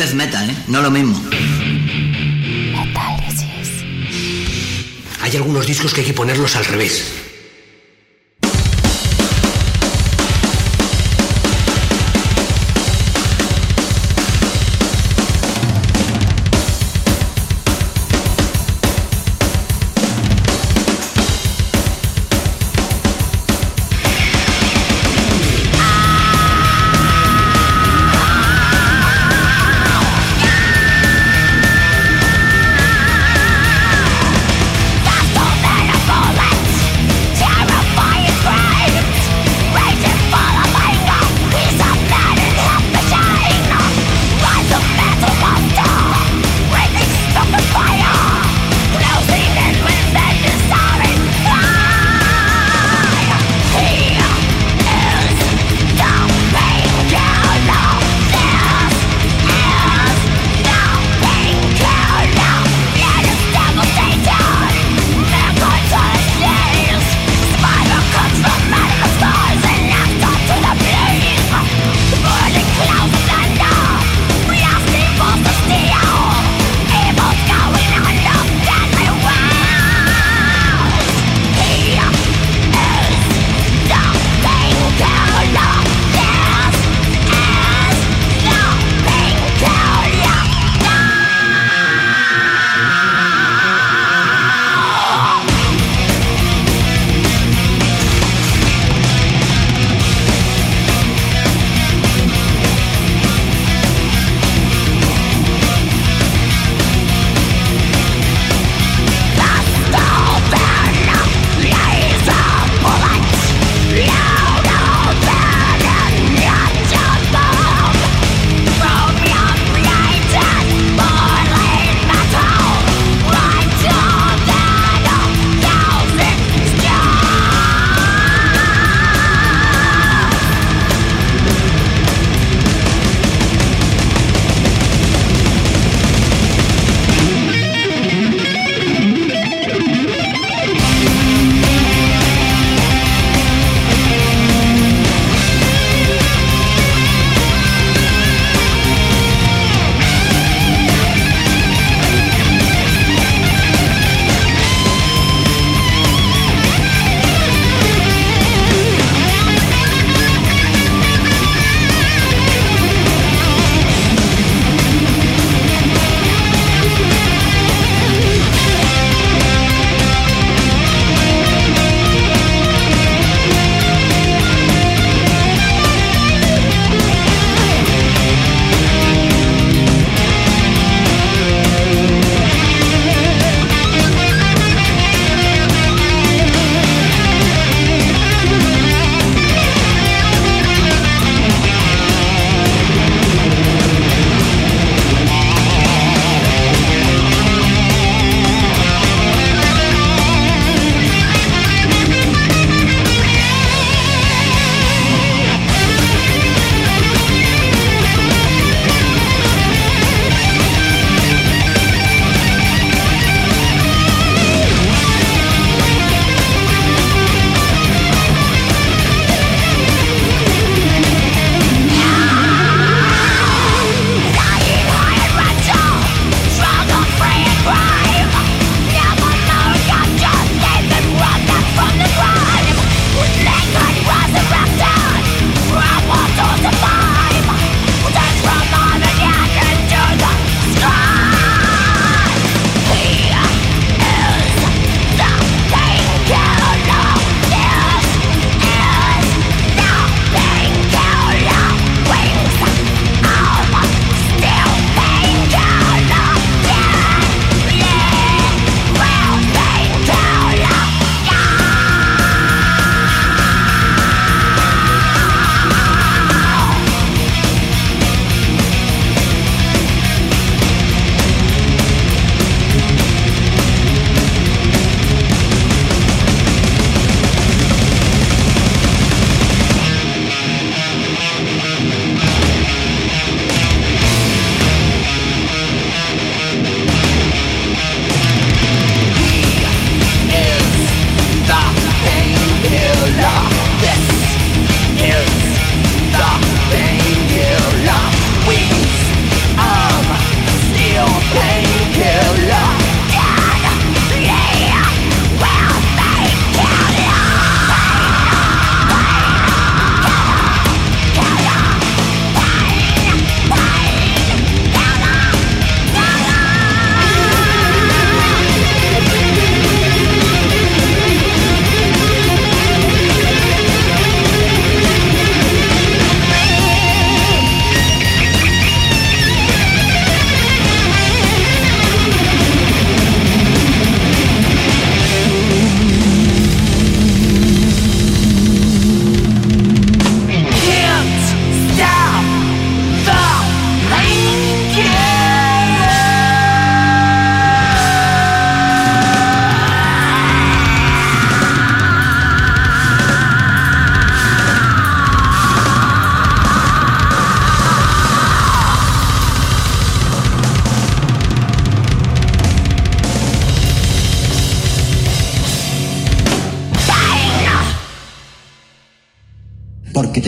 Es 0.00 0.06
death 0.06 0.16
metal, 0.16 0.48
¿eh? 0.48 0.56
No 0.66 0.80
lo 0.80 0.90
mismo. 0.90 1.22
Hay 5.20 5.36
algunos 5.36 5.66
discos 5.66 5.92
que 5.92 6.00
hay 6.00 6.06
que 6.06 6.14
ponerlos 6.14 6.56
al 6.56 6.64
revés. 6.64 7.29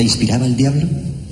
Te 0.02 0.06
inspiraba 0.06 0.46
el 0.46 0.56
diablo? 0.56 0.82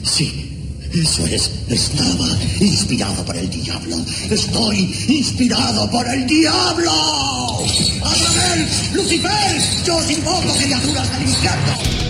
Sí, 0.05 0.79
eso 0.95 1.27
es. 1.27 1.51
Estaba 1.69 2.29
inspirado 2.61 3.25
por 3.25 3.37
el 3.37 3.51
diablo. 3.51 3.97
Estoy 4.31 4.95
inspirado 5.09 5.91
por 5.91 6.07
el 6.07 6.25
diablo. 6.25 6.93
¡Abraham! 8.01 8.67
¡Lucifer! 8.93 9.61
¡Yo 9.85 9.97
os 9.97 10.09
invoco 10.09 10.55
criaturas 10.55 11.11
del 11.19 11.29
infierno! 11.29 12.10